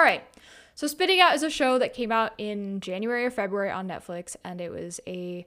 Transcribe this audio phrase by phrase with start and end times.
[0.00, 0.24] All right.
[0.74, 4.34] So Spinning Out is a show that came out in January or February on Netflix,
[4.42, 5.44] and it was a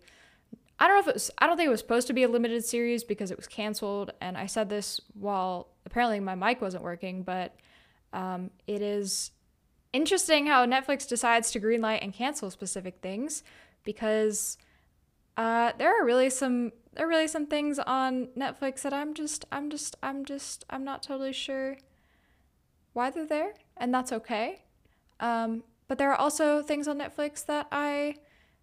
[0.77, 2.27] I don't know if it was I don't think it was supposed to be a
[2.27, 4.11] limited series because it was canceled.
[4.21, 7.55] And I said this while apparently my mic wasn't working, but
[8.13, 9.31] um, it is
[9.91, 13.41] interesting how Netflix decides to greenlight and cancel specific things
[13.83, 14.59] because
[15.35, 19.45] uh, there are really some there are really some things on Netflix that I'm just
[19.51, 21.77] I'm just I'm just I'm not totally sure
[22.93, 24.61] why they're there, and that's okay.
[25.19, 28.15] Um, but there are also things on Netflix that I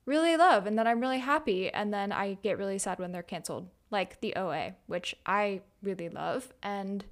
[0.07, 3.23] really love and that I'm really happy, and then I get really sad when they're
[3.23, 7.05] canceled, like the OA, which I really love, and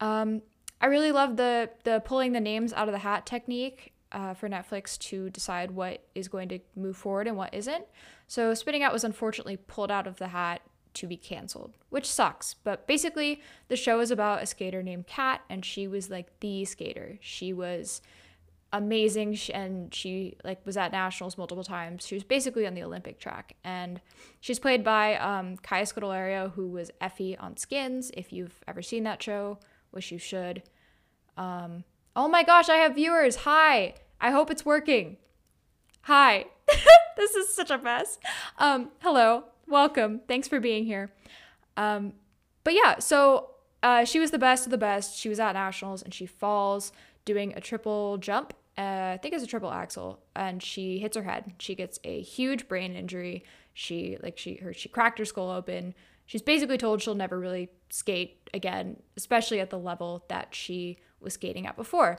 [0.00, 0.42] um,
[0.80, 4.48] I really love the the pulling the names out of the hat technique uh, for
[4.48, 7.84] Netflix to decide what is going to move forward and what isn't.
[8.26, 10.62] So Spinning Out was unfortunately pulled out of the hat
[10.94, 12.54] to be canceled, which sucks.
[12.54, 16.64] But basically, the show is about a skater named Kat, and she was like the
[16.64, 17.18] skater.
[17.20, 18.00] She was
[18.72, 22.06] amazing and she like was at nationals multiple times.
[22.06, 23.56] She was basically on the olympic track.
[23.62, 24.00] And
[24.40, 29.04] she's played by um, kaya scodelario who was effie on skins if you've ever seen
[29.04, 29.58] that show
[29.90, 30.62] which you should.
[31.36, 31.84] Um,
[32.16, 33.36] oh my gosh i have viewers.
[33.36, 33.94] Hi.
[34.20, 35.18] I hope it's working.
[36.02, 36.46] Hi.
[37.14, 38.18] This is such a mess.
[38.58, 41.10] Um, hello welcome thanks for being here
[41.76, 42.12] um,
[42.64, 43.50] but yeah so
[43.82, 46.92] uh, she was the best of the best she was at nationals and she falls
[47.24, 51.22] doing a triple jump uh, I think it's a triple axel, and she hits her
[51.22, 51.52] head.
[51.58, 53.44] She gets a huge brain injury.
[53.74, 55.94] She like she her she cracked her skull open.
[56.24, 61.34] She's basically told she'll never really skate again, especially at the level that she was
[61.34, 62.18] skating at before.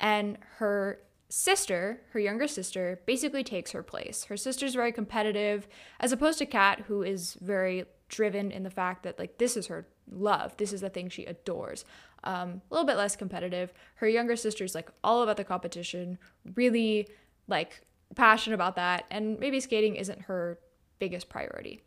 [0.00, 1.00] And her
[1.34, 4.24] sister, her younger sister, basically takes her place.
[4.24, 5.66] Her sister's very competitive,
[5.98, 9.68] as opposed to Kat, who is very driven in the fact that like this is
[9.68, 10.54] her love.
[10.58, 11.86] This is the thing she adores
[12.24, 13.72] um, a little bit less competitive.
[13.96, 16.18] Her younger sister's like all about the competition,
[16.54, 17.08] really
[17.48, 17.80] like
[18.14, 20.58] passionate about that, and maybe skating isn't her
[20.98, 21.80] biggest priority.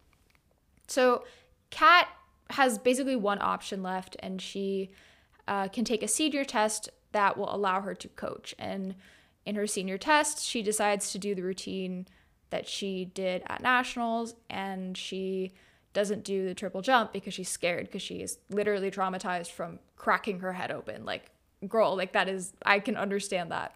[0.87, 1.23] So,
[1.69, 2.07] Kat
[2.51, 4.91] has basically one option left, and she
[5.47, 8.53] uh, can take a senior test that will allow her to coach.
[8.59, 8.95] And
[9.45, 12.07] in her senior test, she decides to do the routine
[12.49, 15.53] that she did at nationals, and she
[15.93, 20.39] doesn't do the triple jump because she's scared because she is literally traumatized from cracking
[20.39, 21.05] her head open.
[21.05, 21.31] Like,
[21.67, 23.75] girl, like that is, I can understand that.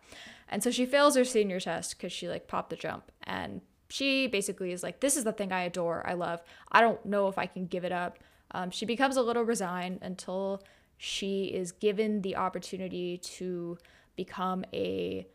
[0.49, 3.11] And so she fails her senior test because she like popped the jump.
[3.23, 6.41] And she basically is like, this is the thing I adore, I love.
[6.71, 8.19] I don't know if I can give it up.
[8.51, 10.61] Um, she becomes a little resigned until
[10.97, 13.77] she is given the opportunity to
[14.15, 15.25] become a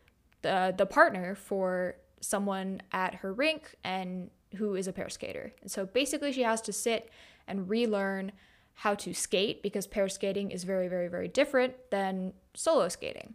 [0.45, 5.53] the, the partner for someone at her rink and who is a pair skater.
[5.61, 7.09] And so basically, she has to sit
[7.47, 8.31] and relearn
[8.75, 13.33] how to skate because pair skating is very, very, very different than solo skating.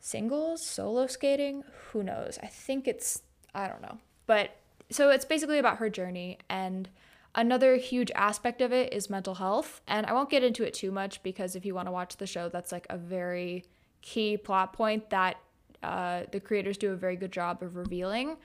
[0.00, 2.40] Singles, solo skating, who knows?
[2.42, 3.22] I think it's,
[3.54, 3.98] I don't know.
[4.26, 4.56] But
[4.90, 6.38] so it's basically about her journey.
[6.50, 6.88] And
[7.36, 9.80] another huge aspect of it is mental health.
[9.86, 12.26] And I won't get into it too much because if you want to watch the
[12.26, 13.64] show, that's like a very
[14.02, 15.36] key plot point that
[15.82, 18.36] uh, the creators do a very good job of revealing.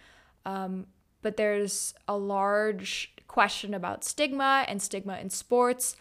[0.45, 0.87] Um,
[1.21, 5.95] but there's a large question about stigma and stigma in sports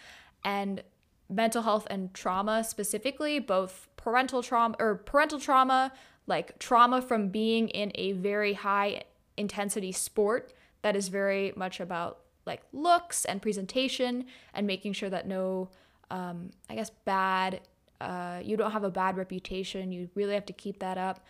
[0.45, 0.83] and
[1.29, 5.93] mental health and trauma specifically, both parental trauma or parental trauma,
[6.27, 9.03] like trauma from being in a very high
[9.37, 14.25] intensity sport that is very much about like looks and presentation
[14.55, 15.69] and making sure that no,
[16.11, 17.61] um, I guess, bad,
[18.01, 19.93] uh, you don't have a bad reputation.
[19.93, 21.25] You really have to keep that up.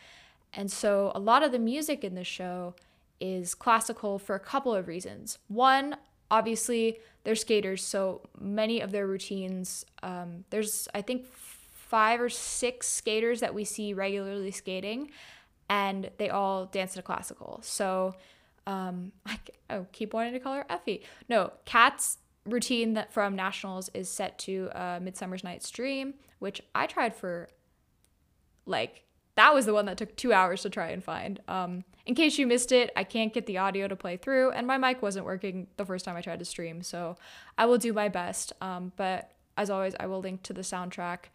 [0.53, 2.75] And so a lot of the music in the show
[3.21, 5.38] is classical for a couple of reasons.
[5.49, 5.97] One,
[6.31, 12.88] obviously, they're skaters, so many of their routines, um, there's, I think, five or six
[12.88, 15.10] skaters that we see regularly skating,
[15.69, 17.60] and they all dance to classical.
[17.62, 18.15] So,
[18.66, 19.38] um, I,
[19.71, 21.03] oh, keep wanting to call her Effie.
[21.28, 26.87] No, Kat's routine that from nationals is set to uh, Midsummer's Night's Dream, which I
[26.87, 27.49] tried for
[28.67, 29.05] like
[29.37, 31.41] that was the one that took two hours to try and find.
[31.47, 34.67] Um, in case you missed it, I can't get the audio to play through, and
[34.67, 37.17] my mic wasn't working the first time I tried to stream, so
[37.59, 38.55] I will do my best.
[38.62, 41.27] Um, but as always, I will link to the soundtrack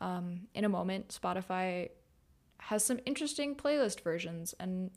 [0.00, 1.18] um, in a moment.
[1.20, 1.90] Spotify
[2.58, 4.92] has some interesting playlist versions, and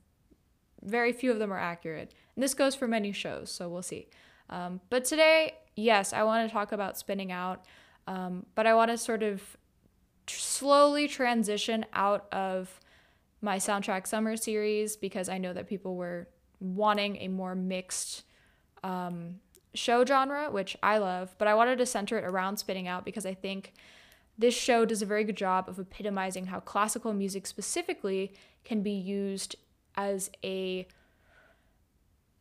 [0.84, 2.14] very few of them are accurate.
[2.36, 4.08] And this goes for many shows, so we'll see.
[4.52, 7.66] Um, but today, yes, I want to talk about spinning out,
[8.08, 9.42] um, but I want to sort of
[10.28, 12.80] slowly transition out of
[13.42, 16.28] my soundtrack summer series because I know that people were
[16.60, 18.24] wanting a more mixed
[18.84, 19.40] um,
[19.74, 23.26] show genre, which I love, but I wanted to center it around Spinning Out because
[23.26, 23.74] I think
[24.38, 28.34] this show does a very good job of epitomizing how classical music specifically
[28.64, 29.56] can be used
[29.96, 30.88] as a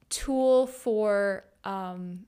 [0.08, 2.26] tool for um,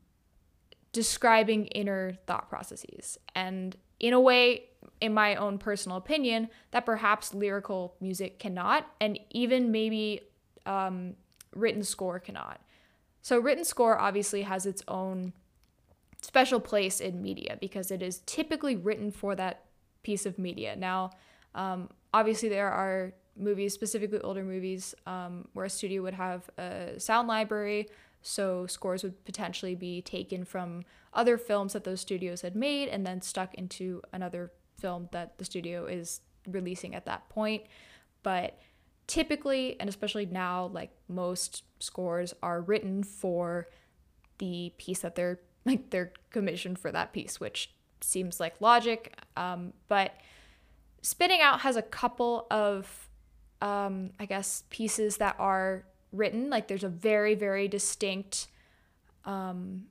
[0.93, 3.19] describing inner thought processes.
[3.35, 4.65] And in a way,
[5.01, 10.21] in my own personal opinion, that perhaps lyrical music cannot, and even maybe
[10.67, 11.15] um,
[11.55, 12.61] written score cannot.
[13.21, 15.33] So, written score obviously has its own
[16.21, 19.65] special place in media because it is typically written for that
[20.03, 20.77] piece of media.
[20.77, 21.11] Now,
[21.55, 26.99] um, obviously, there are movies, specifically older movies, um, where a studio would have a
[26.99, 27.89] sound library.
[28.23, 33.07] So scores would potentially be taken from other films that those studios had made and
[33.07, 37.65] then stuck into another film that the studio is releasing at that point.
[38.23, 38.59] But
[39.07, 43.69] typically, and especially now, like most scores are written for
[44.39, 49.17] the piece that they're like they're commissioned for that piece, which seems like logic.
[49.37, 50.15] Um, but
[51.03, 53.09] Spinning Out has a couple of
[53.63, 56.51] um, I guess, pieces that are written.
[56.51, 58.49] Like there's a very, very distinct
[59.25, 59.87] um,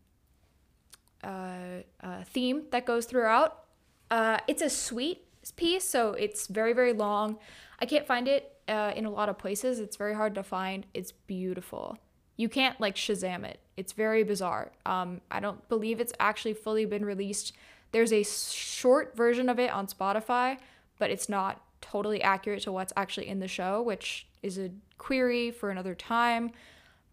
[1.24, 3.66] uh, uh, theme that goes throughout.
[4.10, 5.26] Uh, it's a suite
[5.56, 7.38] piece, so it's very, very long.
[7.80, 9.80] I can't find it uh, in a lot of places.
[9.80, 10.86] It's very hard to find.
[10.94, 11.98] It's beautiful.
[12.38, 13.60] You can't like Shazam it.
[13.78, 14.72] It's very bizarre.
[14.86, 17.54] Um, I don't believe it's actually fully been released.
[17.92, 20.58] There's a short version of it on Spotify,
[20.98, 25.52] but it's not totally accurate to what's actually in the show, which is a query
[25.52, 26.52] for another time.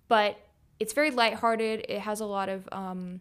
[0.08, 0.38] But
[0.78, 1.86] it's very lighthearted.
[1.88, 3.20] It has a lot of um,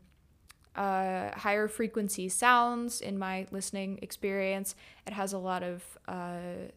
[0.76, 4.76] uh, higher frequency sounds in my listening experience.
[5.06, 6.70] It has a lot of uh,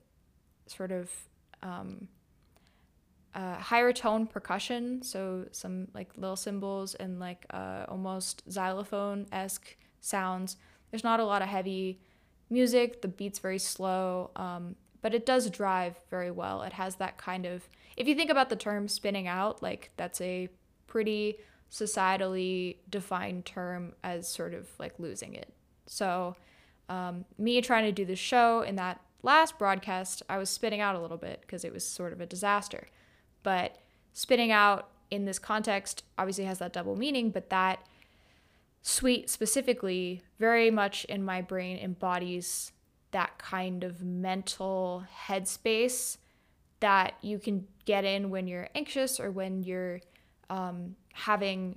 [0.67, 1.11] sort of
[1.63, 2.09] um,
[3.35, 9.77] uh, higher tone percussion, so some like little cymbals and like uh, almost xylophone esque
[10.01, 10.57] sounds.
[10.91, 12.01] There's not a lot of heavy
[12.51, 13.03] music.
[13.03, 16.63] The beat's very slow, um, but it does drive very well.
[16.63, 20.21] It has that kind of, if you think about the term spinning out, like that's
[20.21, 20.49] a
[20.87, 21.39] pretty
[21.71, 25.53] societally defined term as sort of like losing it.
[25.87, 26.37] So,
[26.89, 30.97] um, me trying to do the show in that last broadcast, I was spinning out
[30.97, 32.89] a little bit because it was sort of a disaster.
[33.43, 33.79] But
[34.13, 37.87] spinning out in this context obviously has that double meaning, but that
[38.83, 42.73] suite specifically very much in my brain embodies
[43.11, 46.17] that kind of mental headspace
[46.81, 50.01] that you can get in when you're anxious or when you're
[50.49, 51.77] um, having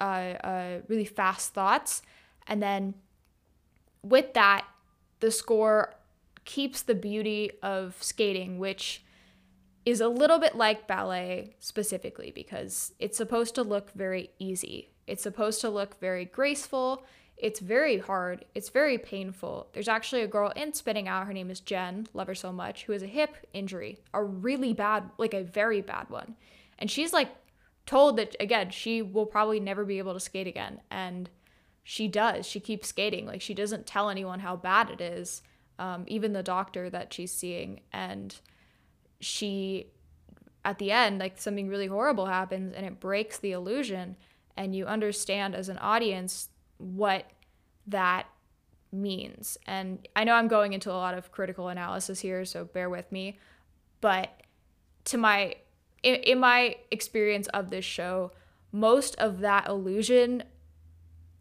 [0.00, 0.04] uh,
[0.44, 2.02] uh, really fast thoughts.
[2.46, 2.94] And then
[4.02, 4.66] with that,
[5.20, 5.94] the score
[6.44, 9.02] keeps the beauty of skating, which
[9.86, 14.90] is a little bit like ballet specifically because it's supposed to look very easy.
[15.06, 17.04] It's supposed to look very graceful.
[17.36, 18.44] It's very hard.
[18.54, 19.68] It's very painful.
[19.72, 21.26] There's actually a girl in Spinning Out.
[21.26, 22.06] Her name is Jen.
[22.14, 22.84] Love her so much.
[22.84, 26.36] Who has a hip injury, a really bad, like a very bad one.
[26.78, 27.30] And she's like
[27.86, 30.80] told that, again, she will probably never be able to skate again.
[30.90, 31.28] And
[31.82, 32.46] she does.
[32.46, 33.26] She keeps skating.
[33.26, 35.42] Like she doesn't tell anyone how bad it is,
[35.78, 37.80] um, even the doctor that she's seeing.
[37.92, 38.34] And
[39.20, 39.88] she,
[40.64, 44.16] at the end, like something really horrible happens and it breaks the illusion
[44.56, 46.48] and you understand as an audience
[46.78, 47.30] what
[47.86, 48.26] that
[48.92, 49.58] means.
[49.66, 53.10] And I know I'm going into a lot of critical analysis here, so bear with
[53.10, 53.38] me.
[54.00, 54.30] But
[55.06, 55.56] to my
[56.02, 58.32] in, in my experience of this show,
[58.72, 60.44] most of that illusion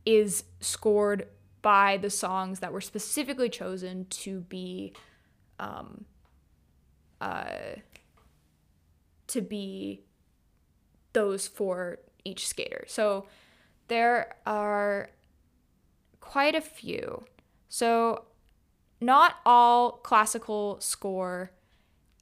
[0.05, 1.27] is scored
[1.61, 4.93] by the songs that were specifically chosen to be
[5.59, 6.05] um
[7.21, 7.45] uh
[9.27, 10.03] to be
[11.13, 12.85] those for each skater.
[12.87, 13.25] So
[13.87, 15.09] there are
[16.19, 17.25] quite a few.
[17.69, 18.25] So
[19.01, 21.51] not all classical score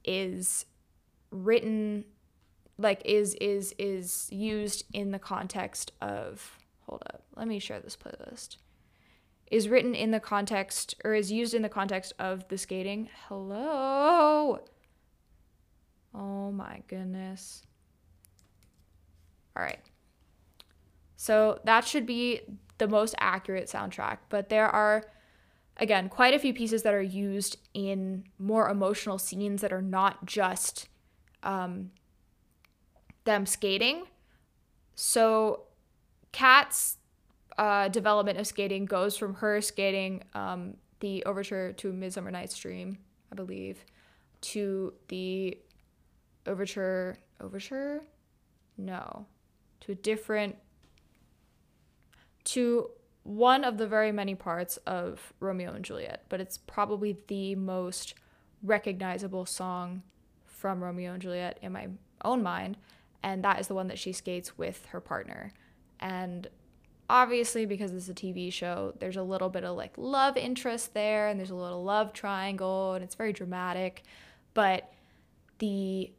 [0.04, 0.66] is
[1.30, 2.04] written
[2.78, 7.96] like is is is used in the context of hold up let me share this
[7.96, 8.56] playlist.
[9.50, 13.10] Is written in the context or is used in the context of the skating.
[13.28, 14.60] Hello?
[16.14, 17.62] Oh my goodness.
[19.54, 19.80] All right
[21.22, 22.40] so that should be
[22.78, 24.18] the most accurate soundtrack.
[24.28, 25.04] But there are,
[25.76, 30.26] again, quite a few pieces that are used in more emotional scenes that are not
[30.26, 30.88] just
[31.44, 31.92] um,
[33.22, 34.02] them skating.
[34.96, 35.66] So
[36.32, 36.96] Kat's
[37.56, 42.98] uh, development of skating goes from her skating um, the overture to Midsummer Night's Dream,
[43.30, 43.84] I believe,
[44.40, 45.56] to the
[46.48, 47.16] overture.
[47.40, 48.02] Overture?
[48.76, 49.26] No.
[49.82, 50.56] To a different
[52.44, 52.90] to
[53.24, 58.14] one of the very many parts of Romeo and Juliet, but it's probably the most
[58.62, 60.02] recognizable song
[60.44, 61.88] from Romeo and Juliet in my
[62.24, 62.76] own mind.
[63.22, 65.52] And that is the one that she skates with her partner.
[66.00, 66.48] And
[67.08, 71.28] obviously, because it's a TV show, there's a little bit of like love interest there,
[71.28, 74.02] and there's a little love triangle, and it's very dramatic.
[74.54, 74.92] But
[75.58, 76.10] the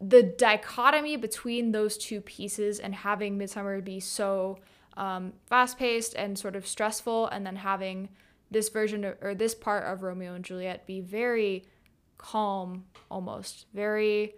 [0.00, 4.58] the dichotomy between those two pieces and having Midsummer be so
[4.96, 8.08] um, fast paced and sort of stressful, and then having
[8.50, 11.64] this version of, or this part of Romeo and Juliet be very
[12.18, 14.34] calm almost, very.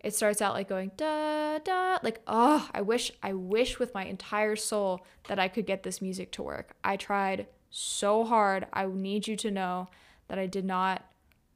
[0.00, 4.04] It starts out like going da da like oh I wish I wish with my
[4.04, 6.76] entire soul that I could get this music to work.
[6.84, 8.66] I tried so hard.
[8.72, 9.88] I need you to know
[10.28, 11.04] that I did not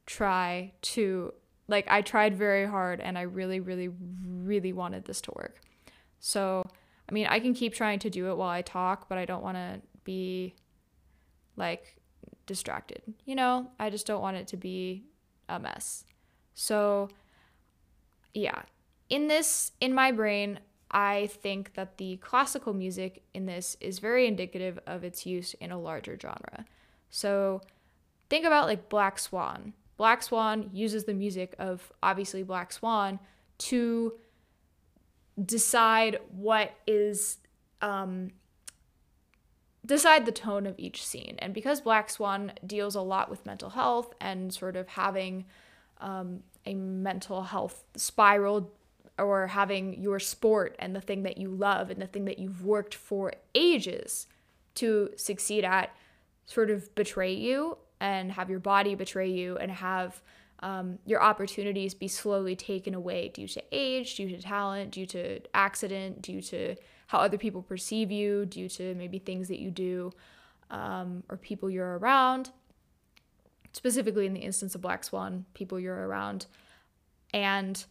[0.05, 1.33] try to
[1.67, 3.89] like I tried very hard and I really really
[4.25, 5.59] really wanted this to work.
[6.19, 6.63] So,
[7.09, 9.43] I mean, I can keep trying to do it while I talk, but I don't
[9.43, 10.55] want to be
[11.55, 11.97] like
[12.45, 13.01] distracted.
[13.25, 15.03] You know, I just don't want it to be
[15.49, 16.05] a mess.
[16.53, 17.09] So,
[18.33, 18.63] yeah.
[19.09, 20.59] In this in my brain,
[20.91, 25.71] I think that the classical music in this is very indicative of its use in
[25.71, 26.65] a larger genre.
[27.09, 27.61] So,
[28.29, 33.19] think about like Black Swan Black Swan uses the music of obviously Black Swan
[33.59, 34.13] to
[35.43, 37.37] decide what is
[37.81, 38.31] um,
[39.85, 41.35] decide the tone of each scene.
[41.39, 45.45] And because Black Swan deals a lot with mental health and sort of having
[45.99, 48.71] um, a mental health spiral
[49.17, 52.65] or having your sport and the thing that you love and the thing that you've
[52.65, 54.27] worked for ages
[54.75, 55.95] to succeed at
[56.45, 60.21] sort of betray you and have your body betray you and have
[60.59, 65.39] um, your opportunities be slowly taken away due to age, due to talent, due to
[65.53, 66.75] accident, due to
[67.07, 70.11] how other people perceive you, due to maybe things that you do
[70.69, 72.49] um, or people you're around.
[73.71, 76.45] Specifically, in the instance of Black Swan, people you're around.
[77.33, 77.83] And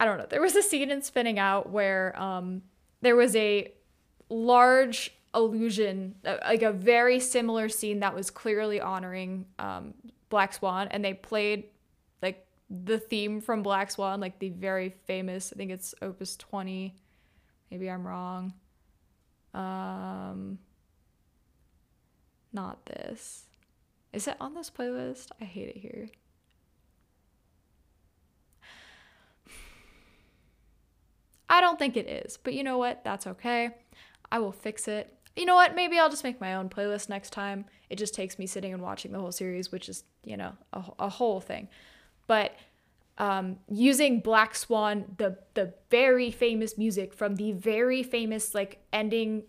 [0.00, 2.62] I don't know, there was a scene in Spinning Out where um,
[3.02, 3.70] there was a
[4.30, 9.94] large illusion, like a very similar scene that was clearly honoring um,
[10.28, 11.64] Black Swan, and they played
[12.22, 15.52] like the theme from Black Swan, like the very famous.
[15.54, 16.96] I think it's Opus twenty.
[17.70, 18.52] Maybe I'm wrong.
[19.54, 20.58] Um,
[22.52, 23.44] not this.
[24.12, 25.28] Is it on this playlist?
[25.40, 26.08] I hate it here.
[31.48, 33.04] I don't think it is, but you know what?
[33.04, 33.70] That's okay.
[34.32, 35.74] I will fix it you know what?
[35.74, 37.64] Maybe I'll just make my own playlist next time.
[37.88, 40.84] It just takes me sitting and watching the whole series, which is, you know, a,
[40.98, 41.68] a whole thing.
[42.26, 42.54] But
[43.16, 49.44] um, using Black Swan, the the very famous music from the very famous like ending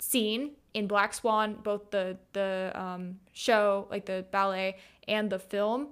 [0.00, 4.76] scene in Black Swan, both the the um, show, like the ballet,
[5.06, 5.88] and the film,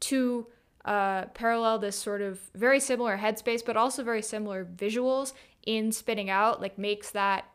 [0.00, 0.46] to
[0.84, 5.32] uh, parallel this sort of very similar headspace, but also very similar visuals
[5.64, 7.46] in Spinning Out, like makes that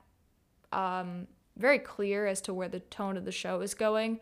[0.72, 4.20] um, very clear as to where the tone of the show is going.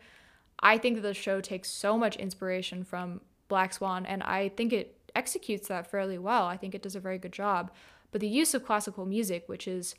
[0.60, 4.72] I think that the show takes so much inspiration from Black Swan, and I think
[4.72, 6.46] it executes that fairly well.
[6.46, 7.70] I think it does a very good job.
[8.10, 9.94] But the use of classical music, which is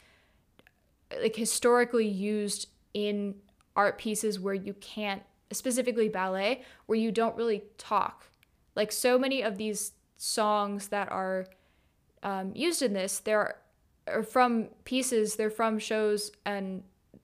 [1.21, 3.35] like historically used in
[3.75, 8.27] art pieces where you can't, specifically ballet, where you don't really talk.
[8.75, 11.47] Like so many of these songs that are
[12.23, 13.57] um, used in this, they're
[14.29, 16.83] from pieces, they're from shows and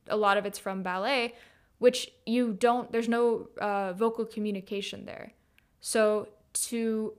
[0.09, 1.35] a lot of it's from ballet,
[1.79, 5.33] which you don't, there's no uh, vocal communication there.
[5.81, 7.13] So to,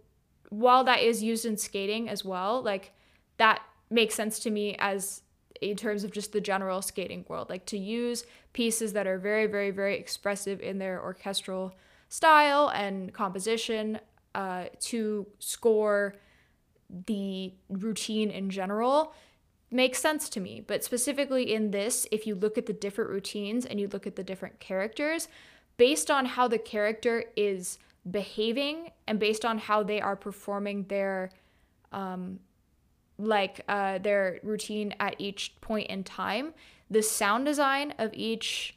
[0.51, 2.93] while that is used in skating as well, like
[3.39, 5.23] that makes sense to me as
[5.61, 7.51] in terms of just the general skating world.
[7.51, 11.75] Like to use pieces that are very, very, very expressive in their orchestral
[12.09, 14.01] style and composition
[14.35, 16.15] uh, to score
[17.07, 19.13] the routine in general
[19.71, 20.62] makes sense to me.
[20.67, 24.17] But specifically in this, if you look at the different routines and you look at
[24.17, 25.29] the different characters,
[25.77, 27.79] based on how the character is
[28.11, 31.31] behaving and based on how they are performing their
[31.93, 32.41] um
[33.19, 36.55] like uh their routine at each point in time,
[36.91, 38.75] the sound design of each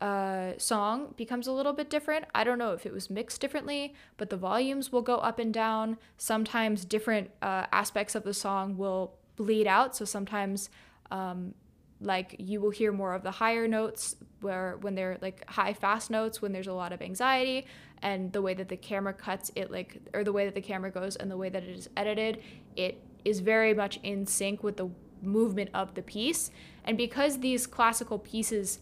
[0.00, 2.24] uh, song becomes a little bit different.
[2.34, 5.52] I don't know if it was mixed differently, but the volumes will go up and
[5.52, 5.98] down.
[6.16, 9.96] Sometimes different uh, aspects of the song will bleed out.
[9.96, 10.68] So sometimes,
[11.10, 11.54] um,
[12.00, 16.10] like you will hear more of the higher notes where when they're like high fast
[16.10, 17.66] notes when there's a lot of anxiety
[18.02, 20.92] and the way that the camera cuts it like or the way that the camera
[20.92, 22.40] goes and the way that it is edited
[22.76, 24.88] it is very much in sync with the
[25.22, 26.50] movement of the piece.
[26.84, 28.80] And because these classical pieces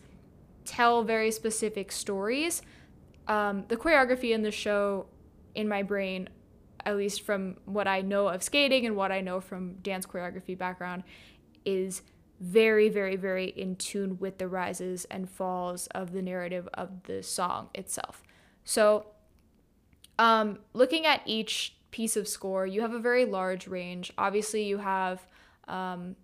[0.64, 2.62] tell very specific stories,
[3.28, 5.06] um, the choreography in the show,
[5.54, 6.28] in my brain,
[6.86, 10.56] at least from what I know of skating and what I know from dance choreography
[10.56, 11.02] background,
[11.64, 12.02] is
[12.40, 17.22] very, very, very in tune with the rises and falls of the narrative of the
[17.22, 18.22] song itself.
[18.64, 19.06] So,
[20.18, 24.12] um, looking at each piece of score, you have a very large range.
[24.16, 25.26] Obviously, you have
[25.66, 26.14] um,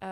[0.00, 0.04] uh,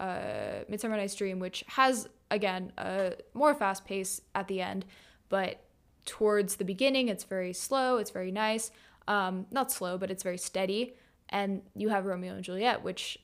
[0.00, 4.84] uh, Midsummer Night's Dream, which has, again, a more fast pace at the end,
[5.28, 5.60] but
[6.06, 8.70] towards the beginning, it's very slow, it's very nice.
[9.08, 10.94] Um, not slow, but it's very steady.
[11.28, 13.18] And you have Romeo and Juliet, which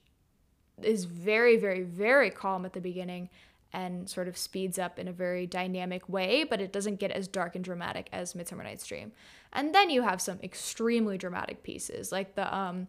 [0.83, 3.29] is very, very, very calm at the beginning
[3.73, 7.29] and sort of speeds up in a very dynamic way, but it doesn't get as
[7.29, 9.13] dark and dramatic as Midsummer Night's Dream.
[9.53, 12.89] And then you have some extremely dramatic pieces, like the um,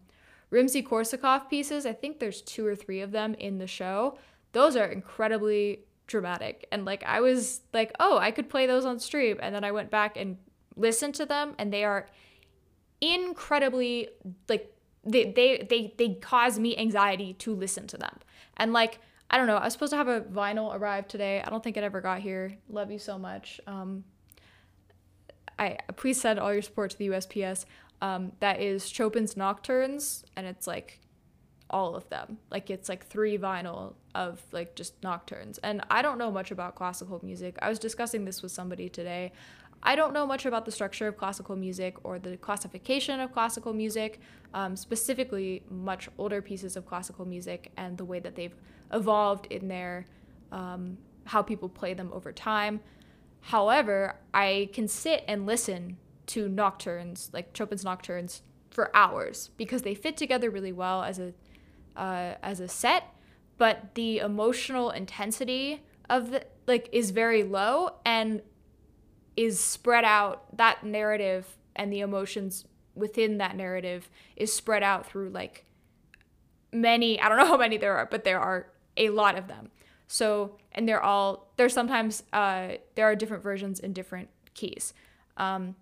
[0.51, 1.85] Rimsky Korsakov pieces.
[1.85, 4.17] I think there's two or three of them in the show.
[4.53, 6.65] Those are incredibly dramatic.
[6.71, 9.37] And like I was like, oh, I could play those on stream.
[9.41, 10.37] And then I went back and
[10.75, 12.07] listened to them, and they are
[13.01, 14.09] incredibly
[14.47, 18.17] like they they they, they cause me anxiety to listen to them.
[18.57, 18.99] And like
[19.31, 21.41] I don't know, I was supposed to have a vinyl arrive today.
[21.45, 22.57] I don't think it ever got here.
[22.67, 23.61] Love you so much.
[23.67, 24.03] Um,
[25.57, 27.65] I please send all your support to the USPS.
[28.01, 31.01] Um, that is Chopin's Nocturnes, and it's like
[31.69, 32.37] all of them.
[32.49, 35.59] Like it's like three vinyl of like just nocturnes.
[35.59, 37.57] And I don't know much about classical music.
[37.61, 39.31] I was discussing this with somebody today.
[39.81, 43.73] I don't know much about the structure of classical music or the classification of classical
[43.73, 44.19] music,
[44.53, 48.55] um, specifically much older pieces of classical music and the way that they've
[48.91, 50.05] evolved in their
[50.51, 52.81] um, how people play them over time.
[53.41, 59.95] However, I can sit and listen to nocturnes, like Chopin's nocturnes, for hours because they
[59.95, 61.33] fit together really well as a
[61.95, 63.15] uh, as a set,
[63.57, 68.41] but the emotional intensity of the like is very low and
[69.39, 72.65] is spread out that narrative and the emotions
[72.95, 75.65] within that narrative is spread out through like
[76.73, 78.67] many i don't know how many there are but there are
[78.99, 79.71] a lot of them.
[80.07, 84.93] So and they're all there's sometimes uh, there are different versions in different keys.
[85.37, 85.75] Um,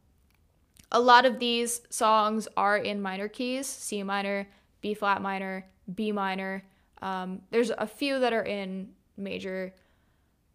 [0.92, 4.48] a lot of these songs are in minor keys c minor
[4.80, 6.64] b flat minor b minor.
[7.02, 9.74] Um, there's a few that are in major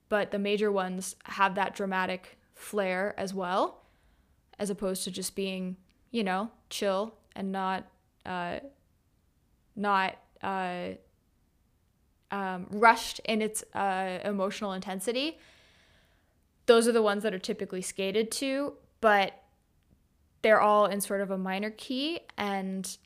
[0.09, 3.83] but the major ones have that dramatic flair as well,
[4.59, 5.77] as opposed to just being,
[6.11, 7.85] you know, chill and not,
[8.25, 8.61] uh,
[9.77, 10.91] not uh,
[12.31, 15.39] um, rushed in its uh, emotional intensity.
[16.67, 19.43] Those are the ones that are typically skated to, but
[20.43, 22.21] they're all in sort of a minor key.
[22.37, 22.97] And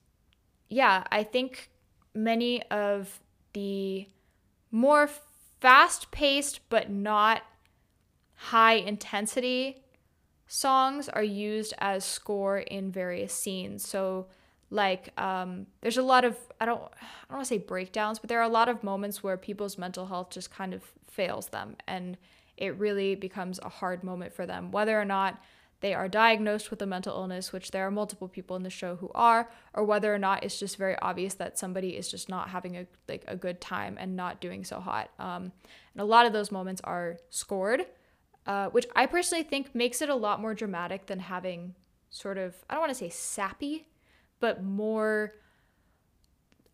[0.69, 1.71] yeah, I think
[2.14, 3.21] many of
[3.53, 4.09] the
[4.71, 5.09] more
[5.61, 7.42] fast paced but not
[8.37, 9.83] high intensity
[10.46, 13.87] songs are used as score in various scenes.
[13.87, 14.27] So
[14.70, 18.29] like um, there's a lot of I don't I don't want to say breakdowns, but
[18.29, 21.77] there are a lot of moments where people's mental health just kind of fails them
[21.87, 22.16] and
[22.57, 25.38] it really becomes a hard moment for them whether or not
[25.81, 28.96] they are diagnosed with a mental illness, which there are multiple people in the show
[28.96, 32.49] who are, or whether or not it's just very obvious that somebody is just not
[32.49, 35.11] having a like a good time and not doing so hot.
[35.18, 35.53] Um,
[35.92, 37.87] and a lot of those moments are scored,
[38.46, 41.74] uh, which I personally think makes it a lot more dramatic than having
[42.11, 43.87] sort of, I don't want to say sappy,
[44.40, 45.35] but more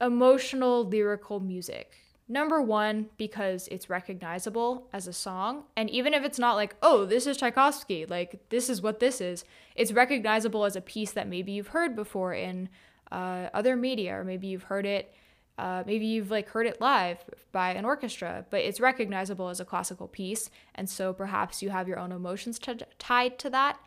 [0.01, 1.97] emotional lyrical music.
[2.29, 5.65] Number one, because it's recognizable as a song.
[5.77, 9.21] And even if it's not like, oh, this is Tchaikovsky, like, this is what this
[9.21, 12.69] is, it's recognizable as a piece that maybe you've heard before in
[13.11, 15.15] uh, other media, or maybe you've heard it
[15.59, 17.19] uh, maybe you've like heard it live
[17.53, 21.87] by an orchestra, but it's recognizable as a classical piece, and so perhaps you have
[21.87, 23.79] your own emotions t- tied to that.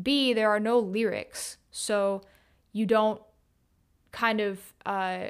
[0.00, 2.22] B, there are no lyrics, so
[2.72, 3.20] you don't
[4.12, 5.28] kind of uh,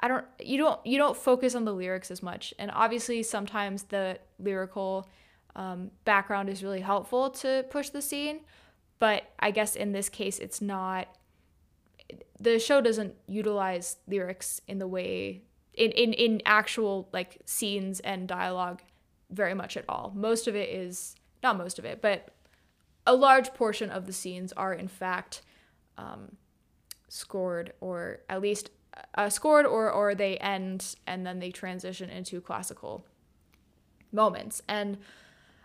[0.00, 3.84] I don't you don't you don't focus on the lyrics as much, and obviously sometimes
[3.84, 5.08] the lyrical
[5.56, 8.40] um, background is really helpful to push the scene,
[8.98, 11.08] but I guess in this case it's not
[12.40, 15.42] the show doesn't utilize lyrics in the way
[15.74, 18.82] in, in in actual like scenes and dialogue
[19.30, 20.12] very much at all.
[20.16, 22.28] Most of it is not most of it, but
[23.06, 25.42] a large portion of the scenes are in fact
[25.96, 26.36] um,
[27.08, 28.70] scored or at least
[29.14, 33.06] uh, scored or or they end and then they transition into classical
[34.12, 34.62] moments.
[34.68, 34.98] And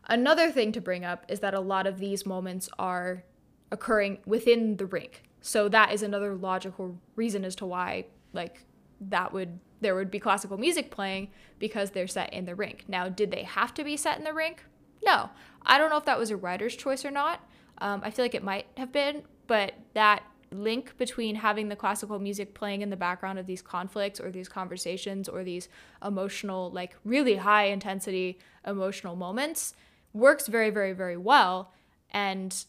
[0.07, 3.23] another thing to bring up is that a lot of these moments are
[3.71, 5.23] occurring within the rink.
[5.45, 8.65] So that is another logical reason as to why like
[8.99, 11.29] that would there would be classical music playing
[11.59, 12.85] because they're set in the rink.
[12.87, 14.65] Now, did they have to be set in the rink?
[15.05, 15.29] No.
[15.63, 17.47] I don't know if that was a writer's choice or not.
[17.77, 22.17] Um, I feel like it might have been, but that link between having the classical
[22.17, 25.69] music playing in the background of these conflicts or these conversations or these
[26.03, 29.75] emotional, like really high intensity emotional moments
[30.11, 31.71] works very, very, very well.
[32.09, 32.65] And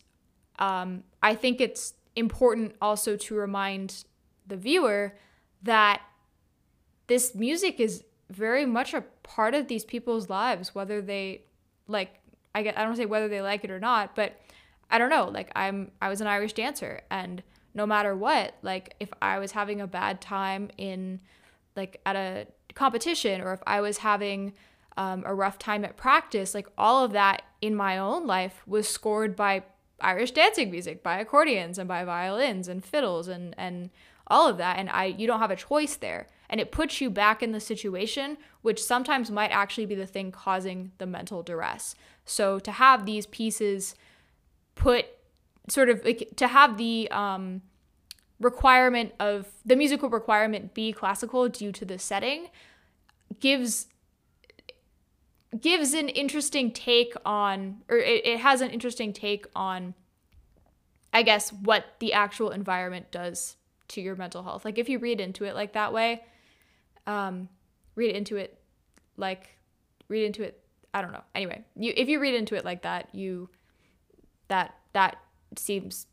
[0.58, 4.05] um, I think it's important also to remind
[4.46, 5.16] the viewer
[5.62, 6.00] that
[7.07, 11.42] this music is very much a part of these people's lives, whether they
[11.87, 12.18] like,
[12.55, 14.40] I get, I don't say whether they like it or not, but
[14.90, 15.29] I don't know.
[15.29, 17.42] Like I'm, I was an Irish dancer and
[17.74, 21.20] no matter what, like if I was having a bad time in
[21.76, 24.55] like at a competition or if I was having
[24.96, 28.88] um, a rough time at practice, like all of that in my own life was
[28.88, 29.62] scored by
[30.00, 33.90] Irish dancing music, by accordions and by violins and fiddles and and
[34.28, 34.78] all of that.
[34.78, 36.28] And I you don't have a choice there.
[36.48, 40.30] And it puts you back in the situation, which sometimes might actually be the thing
[40.30, 41.94] causing the mental duress.
[42.24, 43.94] So to have these pieces
[44.74, 45.06] put
[45.68, 47.62] sort of like to have the um,
[48.40, 52.48] requirement of the musical requirement be classical due to the setting
[53.40, 53.87] gives
[55.61, 59.94] gives an interesting take on or it, it has an interesting take on
[61.12, 63.56] i guess what the actual environment does
[63.88, 66.22] to your mental health like if you read into it like that way
[67.06, 67.48] um
[67.94, 68.59] read into it
[69.16, 69.56] like
[70.09, 70.61] read into it
[70.92, 73.48] i don't know anyway you if you read into it like that you
[74.48, 75.16] that that
[75.56, 76.06] seems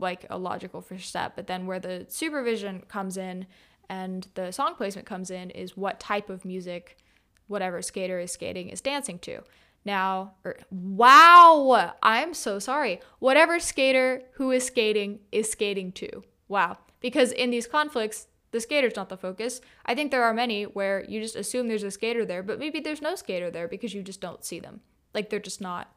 [0.00, 1.34] like a logical first step.
[1.36, 3.46] But then where the supervision comes in
[3.88, 6.96] and the song placement comes in is what type of music
[7.50, 9.42] whatever skater is skating is dancing to.
[9.84, 13.00] Now, or, er, wow, I'm so sorry.
[13.18, 16.22] Whatever skater who is skating is skating to.
[16.48, 16.78] Wow.
[17.00, 19.60] Because in these conflicts, the skater's not the focus.
[19.86, 22.80] I think there are many where you just assume there's a skater there, but maybe
[22.80, 24.80] there's no skater there because you just don't see them.
[25.14, 25.92] Like they're just not.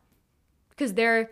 [0.69, 1.31] Because they're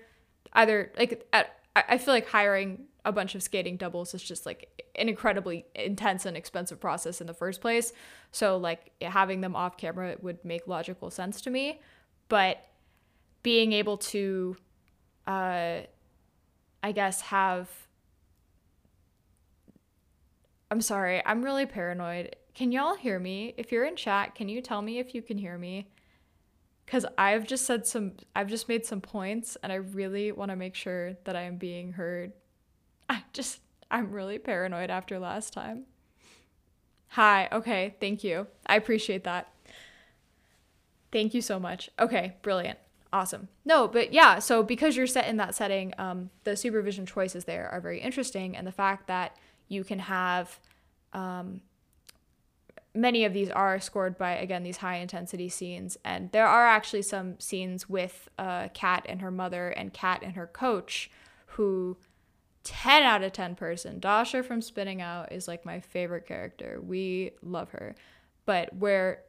[0.53, 4.83] either like at, I feel like hiring a bunch of skating doubles is just like
[4.95, 7.93] an incredibly intense and expensive process in the first place.
[8.31, 11.81] So like having them off camera would make logical sense to me,
[12.29, 12.65] but
[13.43, 14.55] being able to
[15.27, 15.79] uh
[16.83, 17.69] I guess have
[20.69, 22.35] I'm sorry, I'm really paranoid.
[22.53, 23.53] Can y'all hear me?
[23.57, 25.87] If you're in chat, can you tell me if you can hear me?
[26.91, 30.57] because I've just said some, I've just made some points and I really want to
[30.57, 32.33] make sure that I am being heard.
[33.11, 33.59] I just,
[33.91, 35.83] I'm really paranoid after last time.
[37.09, 38.47] Hi, okay, thank you.
[38.65, 39.53] I appreciate that.
[41.11, 41.89] Thank you so much.
[41.99, 42.79] Okay, brilliant.
[43.11, 43.49] Awesome.
[43.65, 47.67] No, but yeah, so because you're set in that setting, um, the supervision choices there
[47.67, 48.55] are very interesting.
[48.55, 49.35] And the fact that
[49.67, 50.57] you can have
[51.11, 51.59] um,
[52.95, 57.01] many of these are scored by again these high intensity scenes and there are actually
[57.01, 61.09] some scenes with uh, kat and her mother and kat and her coach
[61.45, 61.97] who
[62.63, 67.31] 10 out of 10 person dasha from spinning out is like my favorite character we
[67.41, 67.95] love her
[68.45, 69.23] but where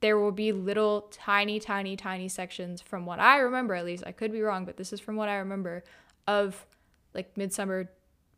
[0.00, 4.12] there will be little tiny tiny tiny sections from what i remember at least i
[4.12, 5.82] could be wrong but this is from what i remember
[6.28, 6.66] of
[7.14, 7.90] like midsummer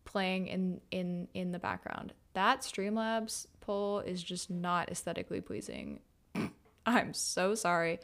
[0.05, 6.01] playing in in in the background that streamlabs pull is just not aesthetically pleasing.
[6.87, 8.01] I'm so sorry.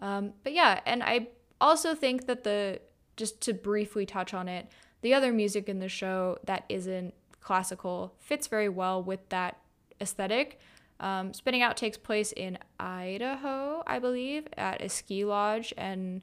[0.00, 1.28] Um, but yeah, and I
[1.60, 2.80] also think that the,
[3.18, 4.68] just to briefly touch on it,
[5.04, 7.12] the other music in the show that isn't
[7.42, 9.58] classical fits very well with that
[10.00, 10.58] aesthetic.
[10.98, 16.22] Um, Spinning Out takes place in Idaho, I believe, at a ski lodge, and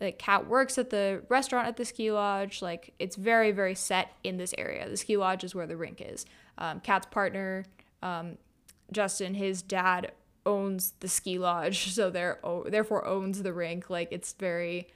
[0.00, 2.62] like Kat works at the restaurant at the ski lodge.
[2.62, 4.88] Like it's very, very set in this area.
[4.88, 6.24] The ski lodge is where the rink is.
[6.58, 7.64] Um, Kat's partner
[8.04, 8.38] um,
[8.92, 10.12] Justin, his dad
[10.46, 13.90] owns the ski lodge, so there therefore owns the rink.
[13.90, 14.86] Like it's very,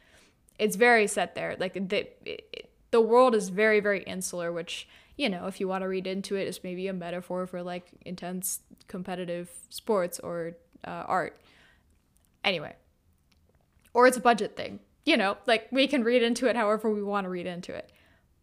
[0.61, 1.57] it's very set there.
[1.59, 2.66] Like the it,
[2.97, 6.35] the world is very very insular, which you know if you want to read into
[6.35, 10.57] it is maybe a metaphor for like intense competitive sports or
[10.87, 11.39] uh, art.
[12.43, 12.75] Anyway,
[13.93, 14.81] or it's a budget thing.
[15.05, 17.93] You know, like we can read into it however we want to read into it,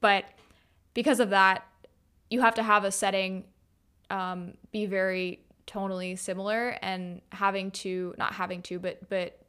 [0.01, 0.23] but
[0.93, 1.65] because of that,
[2.29, 3.45] you have to have a setting
[4.11, 9.39] um, be very tonally similar and having to not having to but but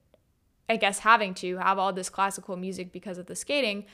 [0.67, 3.85] I guess having to have all this classical music because of the skating,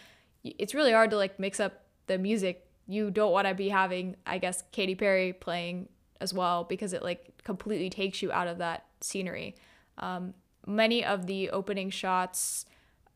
[0.44, 2.66] it's really hard to like mix up the music.
[2.86, 5.88] You don't want to be having, I guess, Katy Perry playing
[6.20, 9.56] as well because it like completely takes you out of that scenery.
[9.98, 10.34] Um,
[10.66, 12.66] many of the opening shots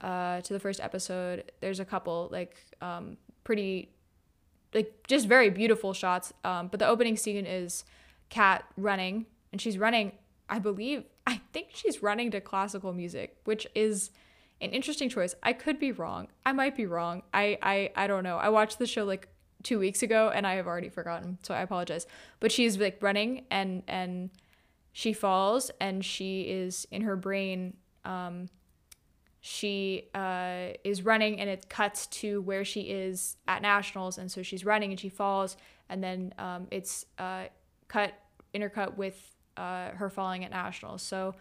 [0.00, 3.90] uh, to the first episode, there's a couple like um, pretty
[4.74, 6.32] like just very beautiful shots.
[6.44, 7.84] Um, but the opening scene is
[8.28, 10.12] Kat running, and she's running,
[10.48, 14.10] I believe, I think she's running to classical music, which is
[14.64, 15.34] an interesting choice.
[15.42, 16.28] I could be wrong.
[16.44, 17.22] I might be wrong.
[17.32, 18.36] I I I don't know.
[18.36, 19.28] I watched the show like
[19.62, 22.06] 2 weeks ago and I have already forgotten, so I apologize.
[22.40, 24.30] But she's like running and and
[24.92, 28.48] she falls and she is in her brain um
[29.46, 34.42] she uh, is running and it cuts to where she is at nationals and so
[34.42, 35.58] she's running and she falls
[35.90, 37.44] and then um, it's uh,
[37.86, 38.14] cut
[38.54, 41.34] intercut with uh, her falling at nationals so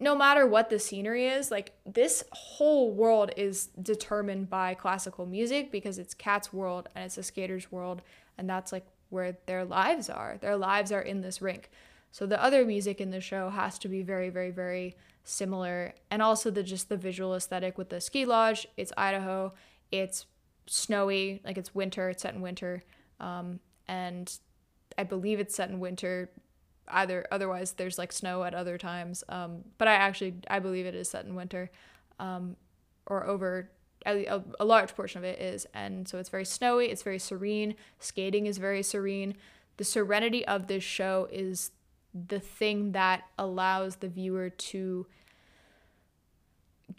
[0.00, 5.70] no matter what the scenery is like this whole world is determined by classical music
[5.70, 8.02] because it's Kat's world and it's a skater's world
[8.38, 10.38] and that's like where their lives are.
[10.40, 11.70] Their lives are in this rink.
[12.12, 15.94] So the other music in the show has to be very very very similar.
[16.10, 18.66] And also the just the visual aesthetic with the ski lodge.
[18.76, 19.52] It's idaho.
[19.92, 20.26] It's
[20.66, 21.42] snowy.
[21.44, 22.08] Like it's winter.
[22.08, 22.82] It's set in winter.
[23.20, 23.60] Um,
[23.90, 24.38] and
[24.96, 26.30] i believe it's set in winter
[26.92, 30.94] either otherwise there's like snow at other times um, but i actually i believe it
[30.94, 31.70] is set in winter
[32.18, 32.56] um,
[33.06, 33.70] or over
[34.06, 37.74] a, a large portion of it is and so it's very snowy it's very serene
[37.98, 39.34] skating is very serene.
[39.76, 41.70] The serenity of this show is
[42.14, 45.06] the thing that allows the viewer to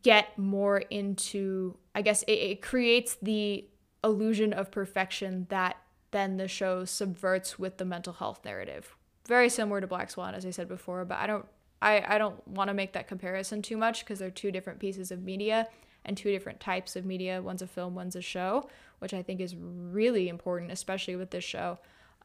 [0.03, 3.67] get more into i guess it, it creates the
[4.03, 5.77] illusion of perfection that
[6.11, 8.95] then the show subverts with the mental health narrative
[9.27, 11.45] very similar to black swan as i said before but i don't
[11.81, 15.11] i, I don't want to make that comparison too much because they're two different pieces
[15.11, 15.67] of media
[16.03, 19.39] and two different types of media one's a film one's a show which i think
[19.39, 21.77] is really important especially with this show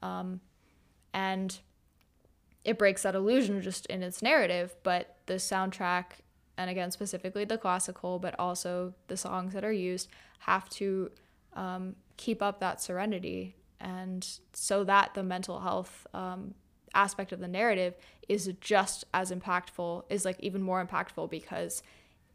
[0.03, 0.41] um,
[1.13, 1.59] and
[2.67, 6.05] it breaks that illusion just in its narrative, but the soundtrack,
[6.59, 10.09] and again, specifically the classical, but also the songs that are used,
[10.41, 11.13] have to
[11.55, 13.55] um, keep up that serenity.
[13.81, 16.55] And so that the mental health um,
[16.97, 17.95] aspect of the narrative
[18.29, 21.83] is just as impactful, is like even more impactful because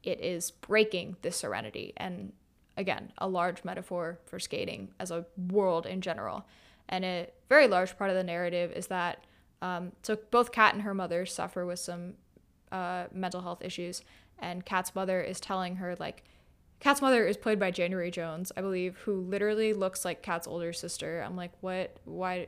[0.04, 1.94] it is breaking the serenity.
[1.98, 2.34] And
[2.78, 6.46] again, a large metaphor for skating as a world in general.
[6.90, 9.26] And a very large part of the narrative is that
[9.62, 12.14] um, so both Kat and her mother suffer with some
[12.72, 14.02] uh, mental health issues,
[14.40, 16.24] and Kat's mother is telling her like,
[16.80, 20.74] Kat's mother is played by January Jones, I believe, who literally looks like Kat's older
[20.74, 21.24] sister.
[21.24, 21.98] I'm like, what?
[22.06, 22.48] Why?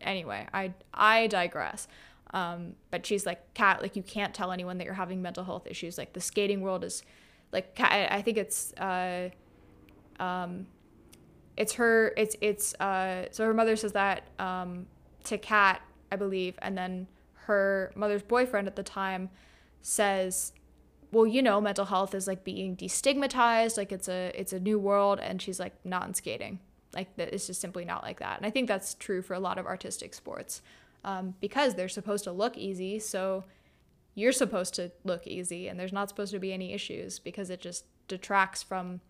[0.00, 1.88] Anyway, I I digress.
[2.32, 5.66] Um, but she's like, Kat, like you can't tell anyone that you're having mental health
[5.66, 5.96] issues.
[5.96, 7.02] Like the skating world is,
[7.52, 9.30] like, Kat, I think it's, uh,
[10.18, 10.66] um,
[11.56, 13.26] it's her, it's it's uh.
[13.30, 14.86] So her mother says that um
[15.24, 15.80] to Kat
[16.10, 16.58] I believe.
[16.62, 17.06] And then
[17.46, 19.30] her mother's boyfriend at the time
[19.82, 20.52] says,
[21.12, 24.78] well, you know, mental health is like being destigmatized, like it's a it's a new
[24.78, 26.60] world and she's like not in skating.
[26.94, 28.38] Like that it's just simply not like that.
[28.38, 30.62] And I think that's true for a lot of artistic sports.
[31.04, 33.44] Um, because they're supposed to look easy, so
[34.14, 37.60] you're supposed to look easy and there's not supposed to be any issues because it
[37.60, 39.00] just detracts from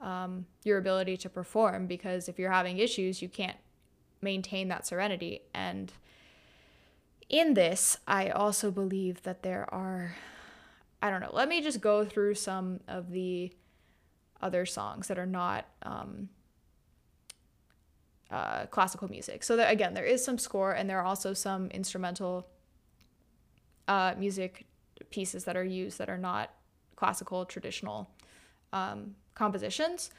[0.00, 3.56] um, your ability to perform because if you're having issues you can't
[4.20, 5.92] maintain that serenity and
[7.30, 10.16] in this, I also believe that there are,
[11.00, 13.52] I don't know, let me just go through some of the
[14.42, 16.28] other songs that are not um,
[18.30, 19.42] uh, classical music.
[19.42, 22.48] So, that, again, there is some score and there are also some instrumental
[23.88, 24.66] uh, music
[25.10, 26.50] pieces that are used that are not
[26.96, 28.10] classical, traditional
[28.72, 30.10] um, compositions.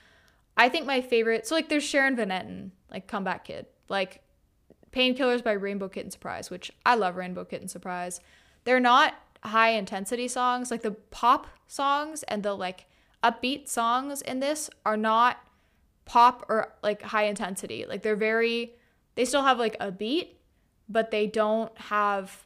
[0.58, 3.67] I think my favorite, so like there's Sharon Van Etten, like Comeback Kid.
[3.88, 4.21] Like
[4.91, 8.19] Painkillers by Rainbow Kitten Surprise, which I love Rainbow Kitten Surprise.
[8.63, 10.69] They're not high intensity songs.
[10.71, 12.86] Like the pop songs and the like
[13.24, 15.38] upbeat songs in this are not
[16.12, 17.86] pop or like high intensity.
[17.88, 18.74] Like they're very
[19.15, 20.38] they still have like a beat,
[20.89, 22.45] but they don't have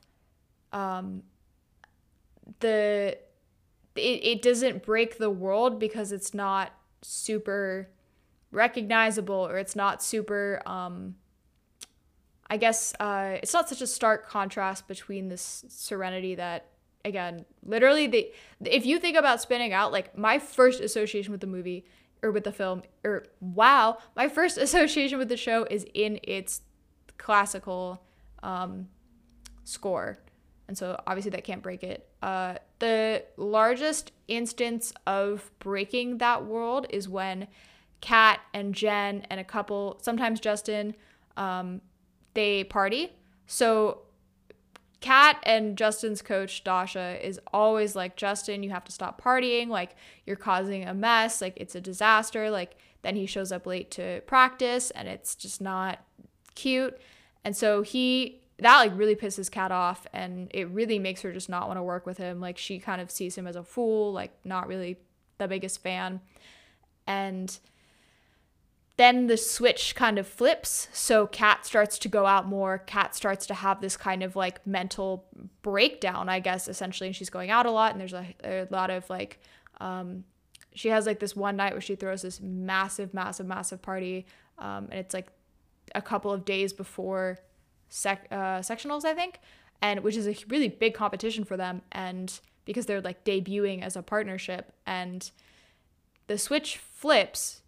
[0.72, 1.24] um
[2.60, 3.18] the
[3.96, 7.90] it, it doesn't break the world because it's not super
[8.52, 11.16] recognizable or it's not super um
[12.48, 16.68] I guess uh, it's not such a stark contrast between this serenity that
[17.04, 18.32] again, literally the
[18.64, 21.86] if you think about spinning out, like my first association with the movie
[22.26, 26.62] or with the film or wow, my first association with the show is in its
[27.18, 28.04] classical
[28.44, 28.90] um,
[29.64, 30.18] score.
[30.68, 32.10] And so obviously that can't break it.
[32.24, 37.48] Uh, the largest instance of breaking that world is when
[38.02, 40.96] Kat and Jen and a couple, sometimes Justin,
[41.38, 41.82] um,
[42.34, 43.14] they party.
[43.46, 44.00] So
[45.06, 49.68] Kat and Justin's coach Dasha is always like, Justin, you have to stop partying.
[49.68, 51.42] Like, you're causing a mess.
[51.42, 52.50] Like, it's a disaster.
[52.50, 56.00] Like, then he shows up late to practice and it's just not
[56.56, 57.00] cute.
[57.44, 61.50] And so he that like really pisses Kat off and it really makes her just
[61.50, 62.40] not want to work with him.
[62.40, 64.98] Like she kind of sees him as a fool, like not really
[65.38, 66.20] the biggest fan.
[67.06, 67.56] And
[68.98, 70.88] then the switch kind of flips.
[70.94, 72.78] So Kat starts to go out more.
[72.78, 75.26] Kat starts to have this kind of like mental
[75.62, 77.08] breakdown, I guess, essentially.
[77.08, 77.92] And she's going out a lot.
[77.92, 79.40] And there's a, a lot of like,
[79.82, 80.24] um,
[80.74, 84.26] she has like this one night where she throws this massive, massive, massive party.
[84.60, 85.28] Um, and it's like
[85.94, 87.40] a couple of days before
[87.90, 89.40] sec- uh, sectionals, I think,
[89.82, 91.82] and which is a really big competition for them.
[91.92, 95.30] And because they're like debuting as a partnership, and
[96.28, 97.62] the switch flips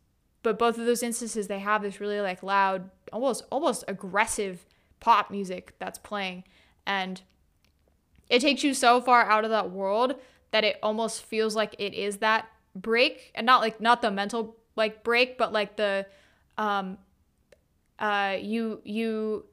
[0.48, 4.66] but both of those instances they have this really like loud almost almost aggressive
[5.02, 6.46] pop music that's playing.
[6.86, 7.22] And
[8.30, 10.16] it takes you so far out of that world
[10.52, 13.34] that it almost feels like it is that break.
[13.36, 16.06] And not like not the mental like break but like the
[16.58, 16.98] um
[18.00, 19.44] uh you you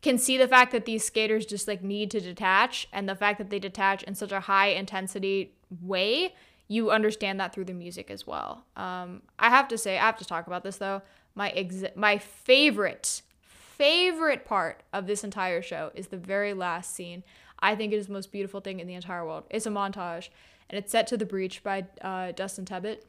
[0.00, 2.88] can see the fact that these skaters just like need to detach.
[2.90, 5.52] And the fact that they detach in such a high intensity
[5.82, 6.32] way
[6.68, 8.64] you understand that through the music as well.
[8.76, 11.02] Um, I have to say, I have to talk about this though.
[11.34, 17.22] My ex- my favorite favorite part of this entire show is the very last scene.
[17.60, 19.44] I think it is the most beautiful thing in the entire world.
[19.50, 20.30] It's a montage,
[20.68, 23.00] and it's set to "The Breach" by uh, Dustin Tebbutt.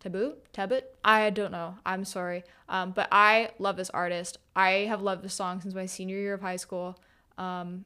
[0.00, 0.34] Taboo?
[0.52, 0.82] Tebbutt?
[1.04, 1.76] I don't know.
[1.84, 2.44] I'm sorry.
[2.68, 4.38] Um, but I love this artist.
[4.54, 6.98] I have loved this song since my senior year of high school.
[7.38, 7.84] Um,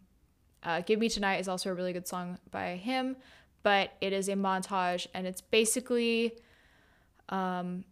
[0.62, 3.16] uh, Give Me Tonight is also a really good song by him
[3.62, 6.36] but it is a montage and it's basically
[7.28, 7.84] um,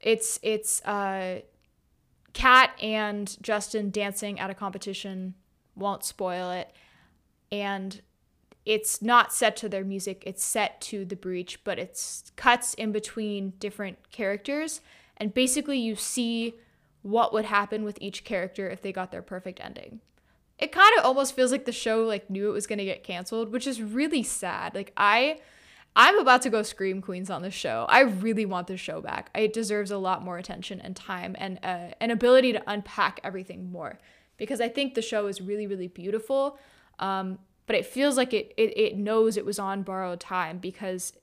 [0.00, 1.40] it's it's uh,
[2.32, 5.34] Kat and Justin dancing at a competition
[5.76, 6.72] won't spoil it
[7.50, 8.00] and
[8.66, 12.92] it's not set to their music it's set to the breach but it's cuts in
[12.92, 14.80] between different characters
[15.16, 16.54] and basically you see
[17.02, 20.00] what would happen with each character if they got their perfect ending
[20.60, 23.02] it kind of almost feels like the show like knew it was going to get
[23.02, 24.74] canceled, which is really sad.
[24.74, 25.38] Like I
[25.96, 27.86] I'm about to go scream queens on this show.
[27.88, 29.30] I really want this show back.
[29.34, 33.72] It deserves a lot more attention and time and uh, an ability to unpack everything
[33.72, 33.98] more
[34.36, 36.58] because I think the show is really really beautiful.
[36.98, 41.14] Um, but it feels like it, it it knows it was on borrowed time because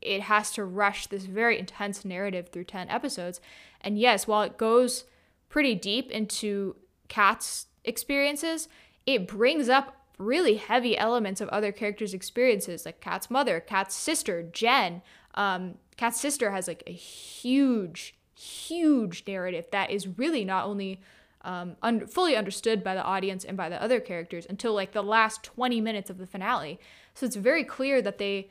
[0.00, 3.40] it has to rush this very intense narrative through 10 episodes.
[3.80, 5.04] And yes, while it goes
[5.48, 6.76] pretty deep into
[7.08, 8.68] Kat's experiences,
[9.06, 14.42] it brings up really heavy elements of other characters' experiences, like Kat's mother, Kat's sister,
[14.42, 15.02] Jen.
[15.34, 21.00] Um, Kat's sister has like a huge, huge narrative that is really not only
[21.42, 25.02] um, un- fully understood by the audience and by the other characters until like the
[25.02, 26.80] last 20 minutes of the finale.
[27.14, 28.50] So it's very clear that they,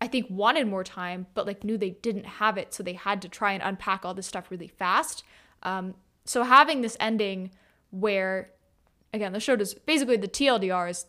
[0.00, 2.74] I think, wanted more time, but like knew they didn't have it.
[2.74, 5.24] So they had to try and unpack all this stuff really fast.
[5.62, 5.94] Um,
[6.24, 7.50] so having this ending
[7.90, 8.50] where
[9.12, 11.06] again the show does basically the tldr is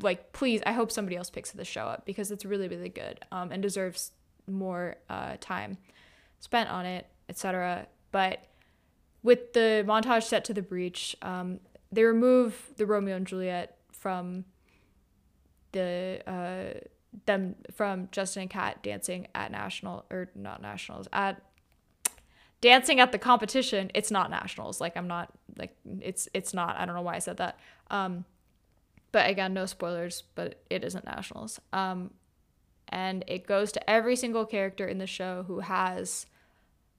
[0.00, 3.20] like please i hope somebody else picks this show up because it's really really good
[3.32, 4.12] um, and deserves
[4.48, 5.78] more uh, time
[6.40, 8.46] spent on it etc but
[9.22, 14.44] with the montage set to the breach um, they remove the romeo and juliet from
[15.72, 16.78] the uh,
[17.26, 21.42] them from justin and kat dancing at national or not nationals at
[22.62, 24.80] dancing at the competition it's not nationals.
[24.80, 27.58] Like i'm not like it's it's not i don't know why i said that.
[27.90, 28.24] Um
[29.10, 31.60] but again no spoilers but it isn't nationals.
[31.74, 32.12] Um
[32.88, 36.26] and it goes to every single character in the show who has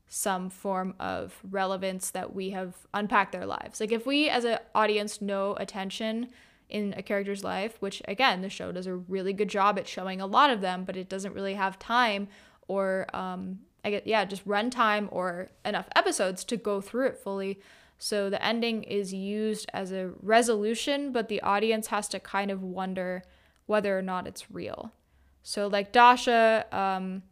[0.08, 3.80] some form of relevance that we have unpacked their lives.
[3.80, 6.30] Like if we as an audience know attention
[6.70, 10.20] in a character's life which again the show does a really good job at showing
[10.20, 12.28] a lot of them but it doesn't really have time
[12.68, 17.60] or um, I get yeah, just runtime or enough episodes to go through it fully.
[17.98, 22.62] So the ending is used as a resolution, but the audience has to kind of
[22.62, 23.24] wonder
[23.66, 24.92] whether or not it's real.
[25.42, 27.24] So like Dasha um,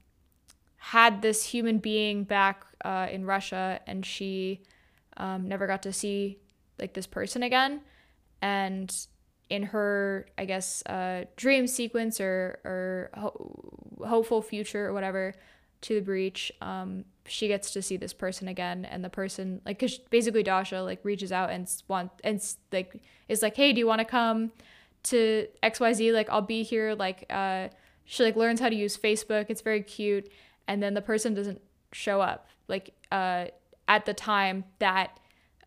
[0.77, 4.61] had this human being back uh, in Russia, and she
[5.17, 6.39] um, never got to see
[6.79, 7.81] like this person again.
[8.41, 8.93] And
[9.49, 15.33] in her, I guess, uh, dream sequence or or ho- hopeful future or whatever,
[15.81, 19.79] to the breach um she gets to see this person again and the person like
[19.79, 22.95] cuz basically Dasha like reaches out and want and like
[23.27, 24.51] is like hey do you want to come
[25.03, 27.69] to XYZ like I'll be here like uh
[28.05, 29.45] she like learns how to use Facebook.
[29.47, 30.29] It's very cute.
[30.67, 31.61] And then the person doesn't
[31.93, 32.47] show up.
[32.67, 33.45] Like uh
[33.87, 35.19] at the time that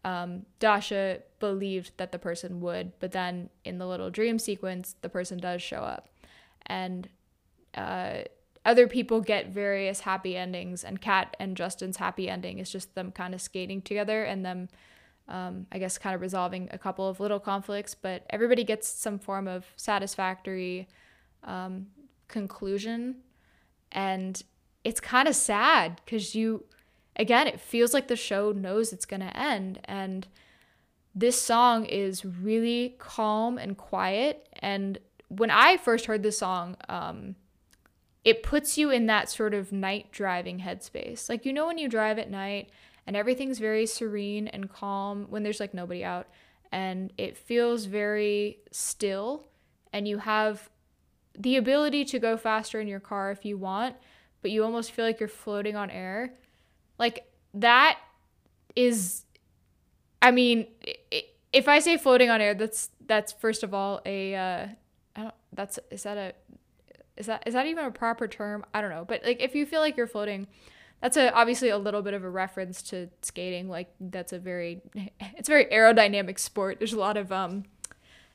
[0.04, 5.08] um, Dasha believed that the person would, but then in the little dream sequence, the
[5.08, 6.08] person does show up.
[6.66, 7.08] And
[7.74, 8.24] uh,
[8.64, 13.12] other people get various happy endings and kat and justin's happy ending is just them
[13.12, 14.68] kind of skating together and them
[15.26, 19.18] Um, I guess kind of resolving a couple of little conflicts, but everybody gets some
[19.18, 20.86] form of satisfactory
[21.42, 21.86] um,
[22.28, 23.22] conclusion.
[23.90, 24.44] And
[24.82, 26.64] it's kind of sad because you,
[27.16, 29.80] again, it feels like the show knows it's to end.
[29.84, 30.26] And
[31.14, 34.46] this song is really calm and quiet.
[34.60, 34.98] And
[35.28, 37.34] when I first heard this song, um,
[38.24, 41.28] it puts you in that sort of night driving headspace.
[41.28, 42.70] Like, you know, when you drive at night
[43.06, 46.26] and everything's very serene and calm when there's like nobody out,
[46.72, 49.46] and it feels very still,
[49.92, 50.70] and you have
[51.38, 53.94] the ability to go faster in your car if you want,
[54.42, 56.34] but you almost feel like you're floating on air.
[56.98, 57.98] Like, that
[58.74, 59.24] is,
[60.20, 60.66] I mean,
[61.52, 64.66] if I say floating on air, that's that's first of all a uh,
[65.14, 66.32] I don't that's is that a
[67.16, 68.64] is that is that even a proper term?
[68.74, 69.04] I don't know.
[69.04, 70.46] But like if you feel like you're floating,
[71.00, 73.68] that's a obviously a little bit of a reference to skating.
[73.68, 74.82] Like that's a very
[75.20, 76.78] it's a very aerodynamic sport.
[76.78, 77.64] There's a lot of um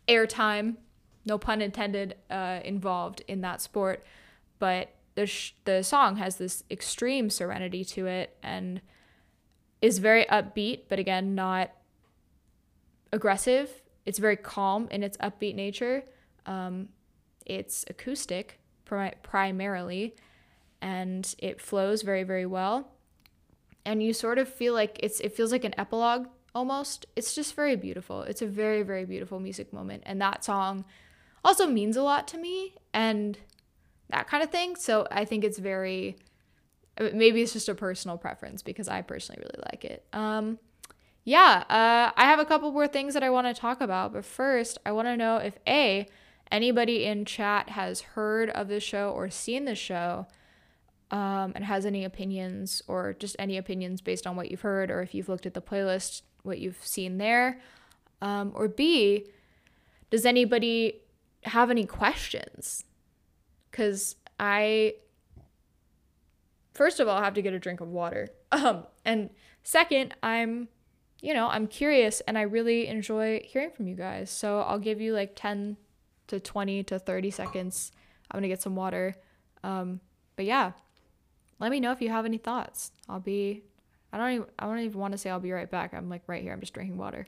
[0.07, 0.77] air time,
[1.25, 4.03] no pun intended, uh, involved in that sport.
[4.59, 8.81] But the sh- the song has this extreme serenity to it and
[9.81, 11.71] is very upbeat, but again not
[13.11, 13.81] aggressive.
[14.05, 16.03] It's very calm in its upbeat nature.
[16.45, 16.89] Um,
[17.45, 18.58] it's acoustic
[18.89, 20.15] pri- primarily,
[20.81, 22.91] and it flows very, very well.
[23.85, 27.05] And you sort of feel like it's it feels like an epilogue almost.
[27.15, 28.23] It's just very beautiful.
[28.23, 30.03] It's a very, very beautiful music moment.
[30.05, 30.85] And that song
[31.45, 33.37] also means a lot to me and
[34.09, 34.75] that kind of thing.
[34.75, 36.17] So I think it's very
[37.13, 40.05] maybe it's just a personal preference because I personally really like it.
[40.11, 40.59] Um,
[41.23, 44.25] yeah, uh, I have a couple more things that I want to talk about, but
[44.25, 46.07] first, I want to know if A,
[46.51, 50.27] anybody in chat has heard of the show or seen the show
[51.11, 55.01] um, and has any opinions or just any opinions based on what you've heard or
[55.01, 57.59] if you've looked at the playlist, what you've seen there.
[58.21, 59.27] Um, or B,
[60.09, 61.01] does anybody
[61.43, 62.83] have any questions?
[63.71, 64.95] Because I,
[66.73, 68.29] first of all, have to get a drink of water.
[68.51, 69.29] Um, and
[69.61, 70.69] second, I'm
[71.21, 74.29] you know, I'm curious and I really enjoy hearing from you guys.
[74.29, 75.77] So I'll give you like 10
[76.29, 77.91] to 20 to 30 seconds.
[78.29, 79.15] I'm going to get some water.
[79.63, 79.99] Um,
[80.35, 80.71] but yeah,
[81.59, 82.91] let me know if you have any thoughts.
[83.07, 83.63] I'll be,
[84.13, 85.93] I don't even, I don't even want to say I'll be right back.
[85.93, 86.53] I'm like right here.
[86.53, 87.27] I'm just drinking water.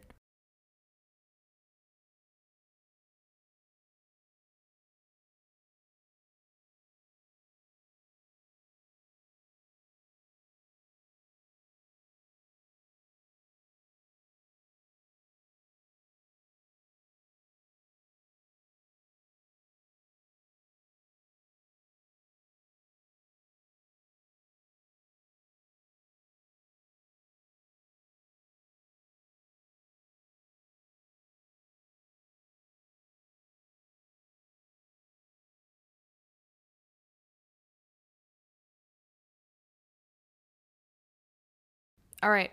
[42.23, 42.51] All right.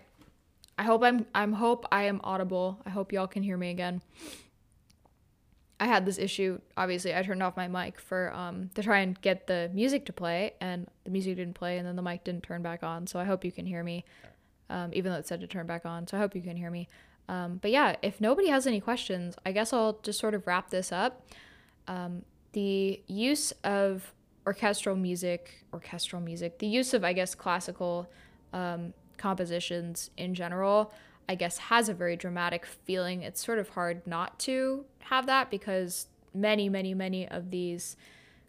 [0.77, 2.81] I hope I'm I'm hope I am audible.
[2.85, 4.01] I hope y'all can hear me again.
[5.79, 6.59] I had this issue.
[6.75, 10.13] Obviously, I turned off my mic for um to try and get the music to
[10.13, 13.07] play, and the music didn't play, and then the mic didn't turn back on.
[13.07, 14.05] So I hope you can hear me,
[14.69, 16.07] um, even though it said to turn back on.
[16.07, 16.87] So I hope you can hear me.
[17.27, 20.71] Um, but yeah, if nobody has any questions, I guess I'll just sort of wrap
[20.71, 21.27] this up.
[21.87, 24.13] Um, the use of
[24.47, 28.09] orchestral music, orchestral music, the use of I guess classical
[28.53, 30.91] um, compositions in general,
[31.27, 33.21] I guess, has a very dramatic feeling.
[33.21, 37.95] It's sort of hard not to have that because many, many, many of these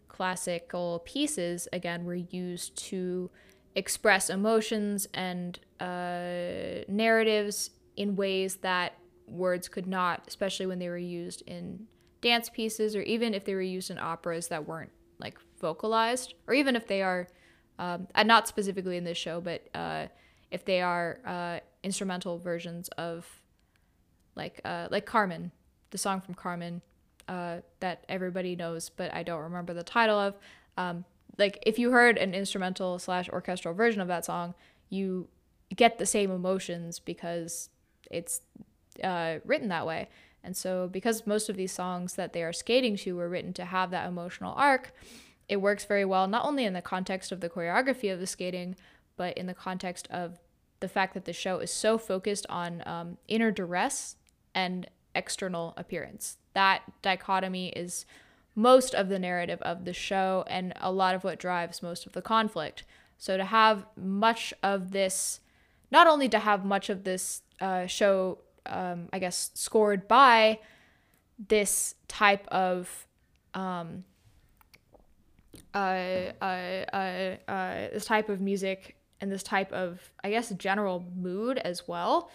[0.07, 3.29] classical pieces, again, were used to
[3.75, 8.93] express emotions and uh, narratives in ways that
[9.27, 11.87] words could not, especially when they were used in
[12.21, 16.53] dance pieces or even if they were used in operas that weren't like vocalized, or
[16.53, 17.27] even if they are,
[17.79, 20.07] um, not specifically in this show, but uh,
[20.51, 23.25] if they are uh, instrumental versions of
[24.35, 25.51] like uh, like Carmen,
[25.89, 26.81] the song from Carmen
[27.27, 30.35] uh, that everybody knows, but I don't remember the title of.
[30.77, 31.05] Um,
[31.37, 34.53] like if you heard an instrumental slash orchestral version of that song,
[34.89, 35.27] you
[35.75, 37.69] get the same emotions because
[38.09, 38.41] it's
[39.03, 40.09] uh, written that way.
[40.43, 43.65] And so, because most of these songs that they are skating to were written to
[43.65, 44.93] have that emotional arc,
[45.47, 48.75] it works very well, not only in the context of the choreography of the skating,
[49.21, 50.39] but in the context of
[50.79, 54.15] the fact that the show is so focused on um, inner duress
[54.55, 56.39] and external appearance.
[56.55, 58.07] That dichotomy is
[58.55, 62.13] most of the narrative of the show and a lot of what drives most of
[62.13, 62.83] the conflict.
[63.19, 65.39] So to have much of this,
[65.91, 70.57] not only to have much of this uh, show um, I guess, scored by
[71.37, 73.07] this type of
[73.53, 74.03] um,
[75.73, 75.77] uh,
[76.41, 76.45] uh,
[76.91, 81.87] uh, uh, this type of music and this type of, I guess, general mood as
[81.87, 82.29] well.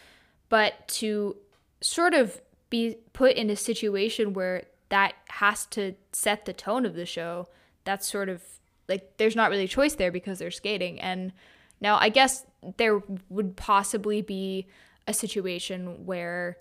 [0.49, 1.37] But to
[1.80, 6.95] sort of be put in a situation where that has to set the tone of
[6.95, 7.49] the show,
[7.84, 8.43] that's sort of
[8.89, 11.01] like there's not really a choice there because they're skating.
[11.01, 11.32] And
[11.80, 14.68] now I guess there would possibly be
[15.09, 16.59] a situation where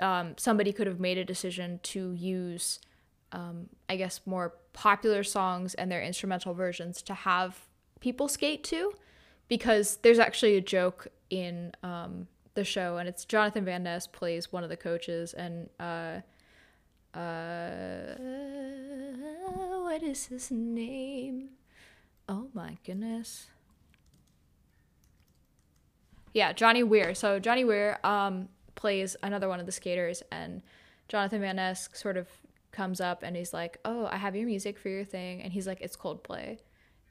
[0.00, 2.80] um, somebody could have made a decision to use,
[3.32, 7.60] um, I guess, more popular songs and their instrumental versions to have
[8.04, 8.92] people skate to,
[9.48, 14.52] because there's actually a joke in um, the show, and it's Jonathan Van Ness plays
[14.52, 16.20] one of the coaches, and uh,
[17.18, 18.14] uh,
[19.84, 21.48] what is his name?
[22.28, 23.46] Oh my goodness.
[26.34, 27.14] Yeah, Johnny Weir.
[27.14, 30.60] So Johnny Weir um, plays another one of the skaters, and
[31.08, 32.28] Jonathan Van Ness sort of
[32.70, 35.66] comes up and he's like, "Oh, I have your music for your thing," and he's
[35.66, 36.58] like, "It's Coldplay,"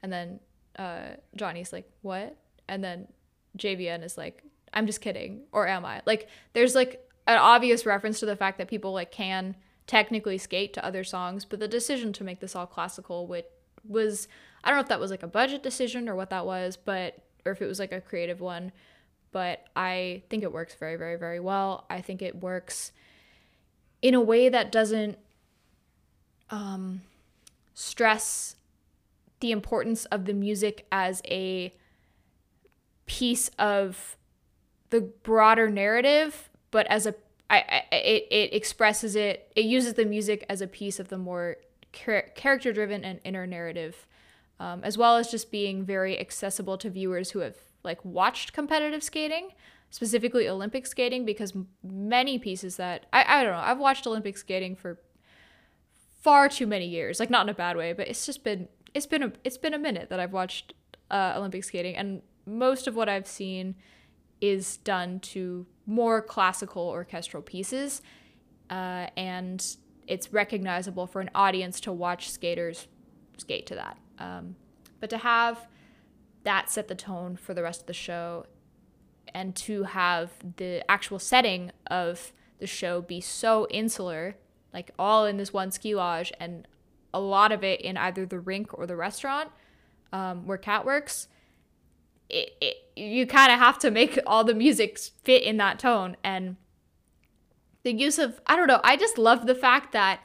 [0.00, 0.38] and then
[0.78, 2.36] uh, Johnny's like, "What?"
[2.68, 3.08] and then
[3.58, 6.02] JVN is like, "I'm just kidding," or am I?
[6.06, 9.56] Like, there's like an obvious reference to the fact that people like can
[9.86, 13.46] technically skate to other songs, but the decision to make this all classical, which
[13.86, 14.28] was
[14.62, 17.18] I don't know if that was like a budget decision or what that was, but
[17.44, 18.72] or if it was like a creative one,
[19.32, 21.84] but I think it works very, very, very well.
[21.90, 22.92] I think it works
[24.00, 25.18] in a way that doesn't
[26.50, 27.02] um,
[27.74, 28.56] stress
[29.44, 31.70] the importance of the music as a
[33.04, 34.16] piece of
[34.88, 37.14] the broader narrative, but as a
[37.50, 41.18] I, I, it, it expresses it it uses the music as a piece of the
[41.18, 41.58] more
[41.92, 44.06] char- character driven and inner narrative
[44.58, 49.02] um, as well as just being very accessible to viewers who have like watched competitive
[49.02, 49.50] skating
[49.90, 54.74] specifically olympic skating because many pieces that I, I don't know i've watched olympic skating
[54.74, 54.98] for
[56.22, 59.06] far too many years like not in a bad way but it's just been it's
[59.06, 60.74] been a it's been a minute that i've watched
[61.10, 63.74] uh, olympic skating and most of what i've seen
[64.40, 68.02] is done to more classical orchestral pieces,
[68.70, 69.76] uh, and
[70.06, 72.88] it's recognizable for an audience to watch skaters
[73.38, 73.96] skate to that.
[74.18, 74.56] Um,
[75.00, 75.66] but to have
[76.42, 78.46] that set the tone for the rest of the show,
[79.34, 84.36] and to have the actual setting of the show be so insular,
[84.72, 86.68] like all in this one ski lodge, and
[87.14, 89.50] a lot of it in either the rink or the restaurant
[90.12, 91.28] um, where Kat works
[92.28, 96.16] it, it you kind of have to make all the music fit in that tone
[96.22, 96.56] and
[97.82, 100.20] the use of I don't know, I just love the fact that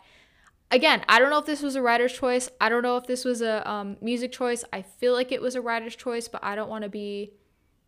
[0.71, 2.49] again, I don't know if this was a writer's choice.
[2.59, 4.63] I don't know if this was a um, music choice.
[4.71, 7.33] I feel like it was a writer's choice, but I don't want to be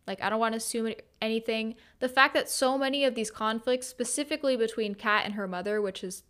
[0.06, 1.74] like I don't want to assume anything.
[2.00, 6.04] The fact that so many of these conflicts, specifically between Kat and her mother, which
[6.04, 6.22] is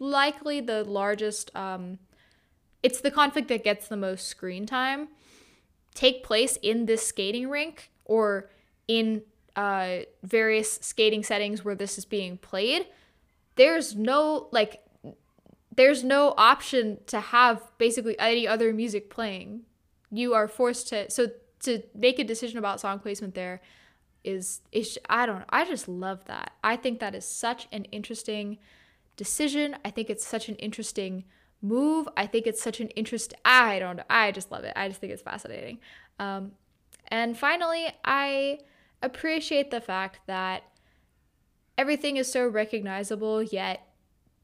[0.00, 1.98] likely the largest, um,
[2.82, 5.08] it's the conflict that gets the most screen time
[5.96, 8.50] take place in this skating rink or
[8.86, 9.22] in
[9.56, 12.86] uh, various skating settings where this is being played,
[13.56, 14.82] there's no like
[15.74, 19.62] there's no option to have basically any other music playing.
[20.12, 21.28] You are forced to so
[21.60, 23.62] to make a decision about song placement there
[24.22, 26.52] is is I don't I just love that.
[26.62, 28.58] I think that is such an interesting
[29.16, 29.76] decision.
[29.84, 31.24] I think it's such an interesting
[31.62, 32.08] move.
[32.16, 33.34] I think it's such an interest.
[33.44, 34.00] I don't.
[34.08, 34.72] I just love it.
[34.76, 35.78] I just think it's fascinating.
[36.18, 36.52] Um,
[37.08, 38.60] and finally, I
[39.02, 40.64] appreciate the fact that
[41.78, 43.86] everything is so recognizable, yet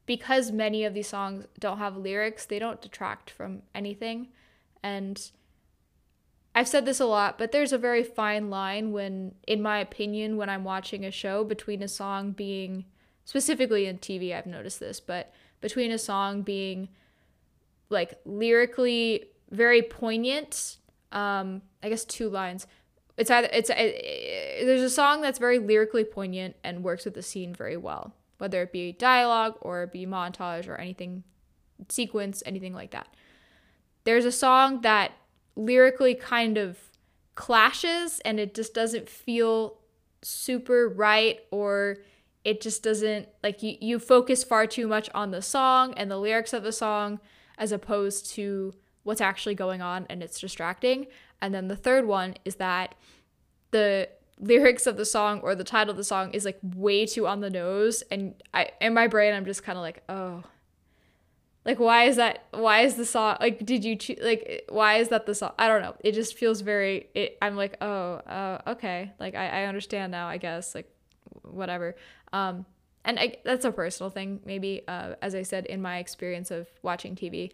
[0.05, 4.27] because many of these songs don't have lyrics, they don't detract from anything.
[4.81, 5.31] And
[6.53, 10.37] I've said this a lot, but there's a very fine line when, in my opinion,
[10.37, 12.85] when I'm watching a show between a song being,
[13.25, 16.89] specifically in TV, I've noticed this, but between a song being
[17.89, 20.77] like lyrically very poignant.
[21.11, 22.67] Um, I guess two lines.
[23.17, 27.21] It's either it's it, there's a song that's very lyrically poignant and works with the
[27.21, 31.23] scene very well, whether it be dialogue or be montage or anything,
[31.89, 33.07] sequence, anything like that.
[34.03, 35.11] There's a song that
[35.55, 36.79] lyrically kind of
[37.35, 39.77] clashes and it just doesn't feel
[40.23, 41.97] super right or
[42.43, 46.17] it just doesn't like you, you focus far too much on the song and the
[46.17, 47.19] lyrics of the song
[47.57, 48.73] as opposed to
[49.03, 51.07] what's actually going on and it's distracting.
[51.41, 52.95] And then the third one is that
[53.71, 57.27] the lyrics of the song or the title of the song is like way too
[57.27, 58.03] on the nose.
[58.11, 60.43] And I in my brain I'm just kind of like, "Oh,
[61.65, 65.09] like why is that why is the song like did you choose like why is
[65.09, 65.95] that the song i don't know.
[66.01, 69.13] It just feels very it, i'm like oh uh, okay.
[69.19, 70.75] Like I, I understand now i guess.
[70.75, 70.92] Like
[71.41, 71.95] whatever.
[72.31, 72.65] Um,
[73.05, 76.67] and I, that's a personal thing, maybe, uh, as I said, in my experience of
[76.81, 77.51] watching TV.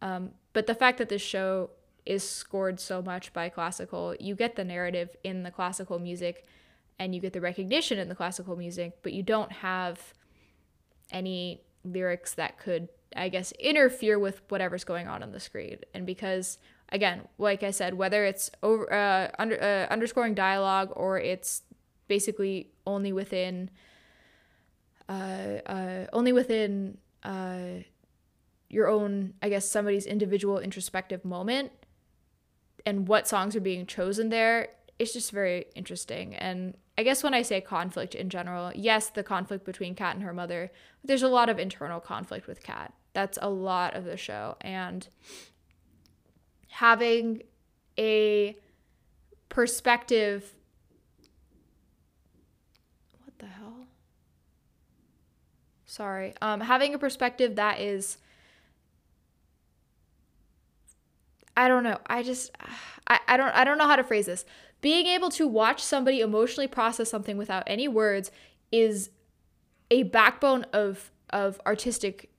[0.00, 1.70] Um, but the fact that this show
[2.06, 6.46] is scored so much by classical, you get the narrative in the classical music
[6.98, 10.14] and you get the recognition in the classical music, but you don't have
[11.10, 15.78] any lyrics that could, I guess, interfere with whatever's going on on the screen.
[15.94, 16.58] And because,
[16.90, 21.62] again, like I said, whether it's over uh, under, uh, underscoring dialogue or it's
[22.08, 23.70] basically only within
[25.08, 27.82] uh, uh, only within uh,
[28.68, 31.72] your own, I guess, somebody's individual introspective moment
[32.84, 34.68] and what songs are being chosen there.
[34.98, 36.34] It's just very interesting.
[36.34, 40.24] And I guess when I say conflict in general, yes, the conflict between Kat and
[40.24, 40.70] her mother,
[41.02, 42.92] there's a lot of internal conflict with Kat.
[43.14, 44.56] That's a lot of the show.
[44.60, 45.08] And
[46.68, 47.42] having
[47.96, 48.56] a
[49.48, 50.54] perspective
[55.98, 56.32] sorry.
[56.40, 58.18] Um, having a perspective that is
[61.56, 61.98] i don't know.
[62.06, 62.52] I just
[63.08, 64.44] I, I don't i don't know how to phrase this.
[64.80, 68.30] Being able to watch somebody emotionally process something without any words
[68.70, 69.10] is
[69.90, 72.30] a backbone of of artistic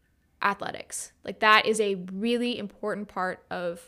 [0.42, 1.12] athletics.
[1.26, 3.82] Like that is a really important part of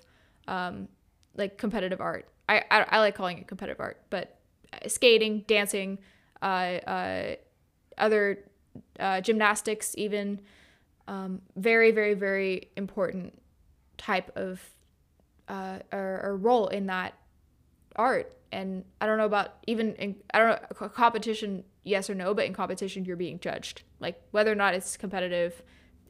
[0.49, 0.89] um,
[1.37, 2.27] like competitive art.
[2.49, 4.37] I, I, I like calling it competitive art but
[4.87, 5.99] skating dancing
[6.41, 7.35] uh, uh,
[7.97, 8.50] other
[8.99, 10.39] uh, gymnastics, even
[11.07, 13.41] um, very, very, very important
[13.97, 14.61] type of
[15.47, 17.13] uh, or, or, role in that
[17.97, 18.37] art.
[18.51, 22.45] And I don't know about even in, I don't know competition, yes or no, but
[22.45, 23.83] in competition you're being judged.
[23.99, 25.61] Like whether or not it's competitive,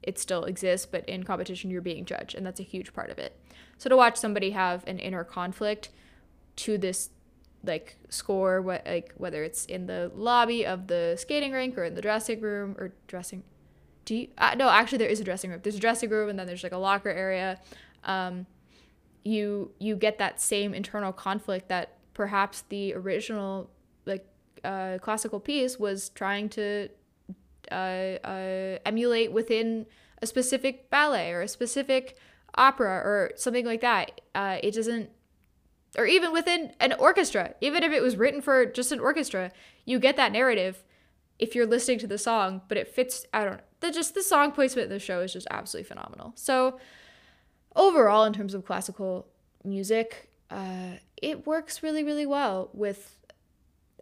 [0.03, 3.17] it still exists, but in competition you're being judged, and that's a huge part of
[3.17, 3.39] it.
[3.77, 5.89] So to watch somebody have an inner conflict
[6.57, 7.09] to this
[7.63, 11.93] like score what like whether it's in the lobby of the skating rink or in
[11.93, 13.43] the dressing room or dressing
[14.05, 15.59] do you uh, no actually there is a dressing room.
[15.63, 17.59] There's a dressing room and then there's like a locker area.
[18.03, 18.45] Um,
[19.23, 23.69] you you get that same internal conflict that perhaps the original
[24.05, 24.25] like
[24.63, 26.89] uh, classical piece was trying to
[27.71, 29.85] uh, uh emulate within
[30.21, 32.17] a specific ballet or a specific
[32.55, 34.21] opera or something like that.
[34.33, 35.09] Uh, it doesn't
[35.97, 39.51] or even within an orchestra, even if it was written for just an orchestra,
[39.85, 40.83] you get that narrative
[41.39, 43.25] if you're listening to the song, but it fits.
[43.33, 43.63] I don't know.
[43.81, 46.33] The, just the song placement in the show is just absolutely phenomenal.
[46.35, 46.79] So,
[47.75, 49.27] overall, in terms of classical
[49.63, 53.17] music, uh, it works really, really well with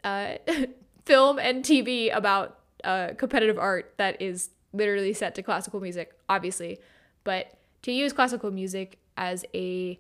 [0.04, 0.36] uh,
[1.06, 6.78] film and TV about uh, competitive art that is literally set to classical music, obviously.
[7.24, 10.00] But to use classical music as a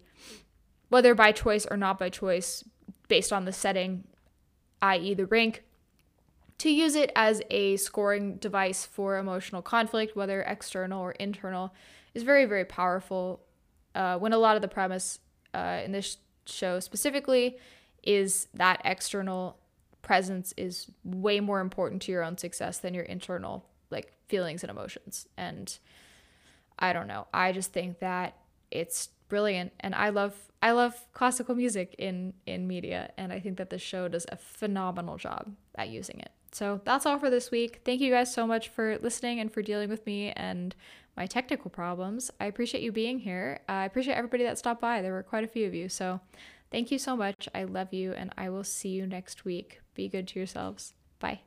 [0.89, 2.63] whether by choice or not by choice,
[3.07, 4.03] based on the setting,
[4.81, 5.63] i.e., the rink,
[6.59, 11.73] to use it as a scoring device for emotional conflict, whether external or internal,
[12.13, 13.41] is very, very powerful.
[13.95, 15.19] Uh, when a lot of the premise
[15.53, 17.57] uh, in this show specifically
[18.03, 19.57] is that external
[20.01, 24.69] presence is way more important to your own success than your internal like feelings and
[24.69, 25.27] emotions.
[25.37, 25.77] And
[26.77, 27.27] I don't know.
[27.33, 28.35] I just think that
[28.71, 33.57] it's brilliant and I love I love classical music in in media and I think
[33.57, 36.31] that this show does a phenomenal job at using it.
[36.51, 37.81] So that's all for this week.
[37.85, 40.75] Thank you guys so much for listening and for dealing with me and
[41.15, 42.31] my technical problems.
[42.39, 43.59] I appreciate you being here.
[43.69, 45.01] I appreciate everybody that stopped by.
[45.01, 45.89] There were quite a few of you.
[45.89, 46.21] So
[46.71, 47.47] thank you so much.
[47.53, 49.81] I love you and I will see you next week.
[49.93, 50.93] Be good to yourselves.
[51.19, 51.41] Bye.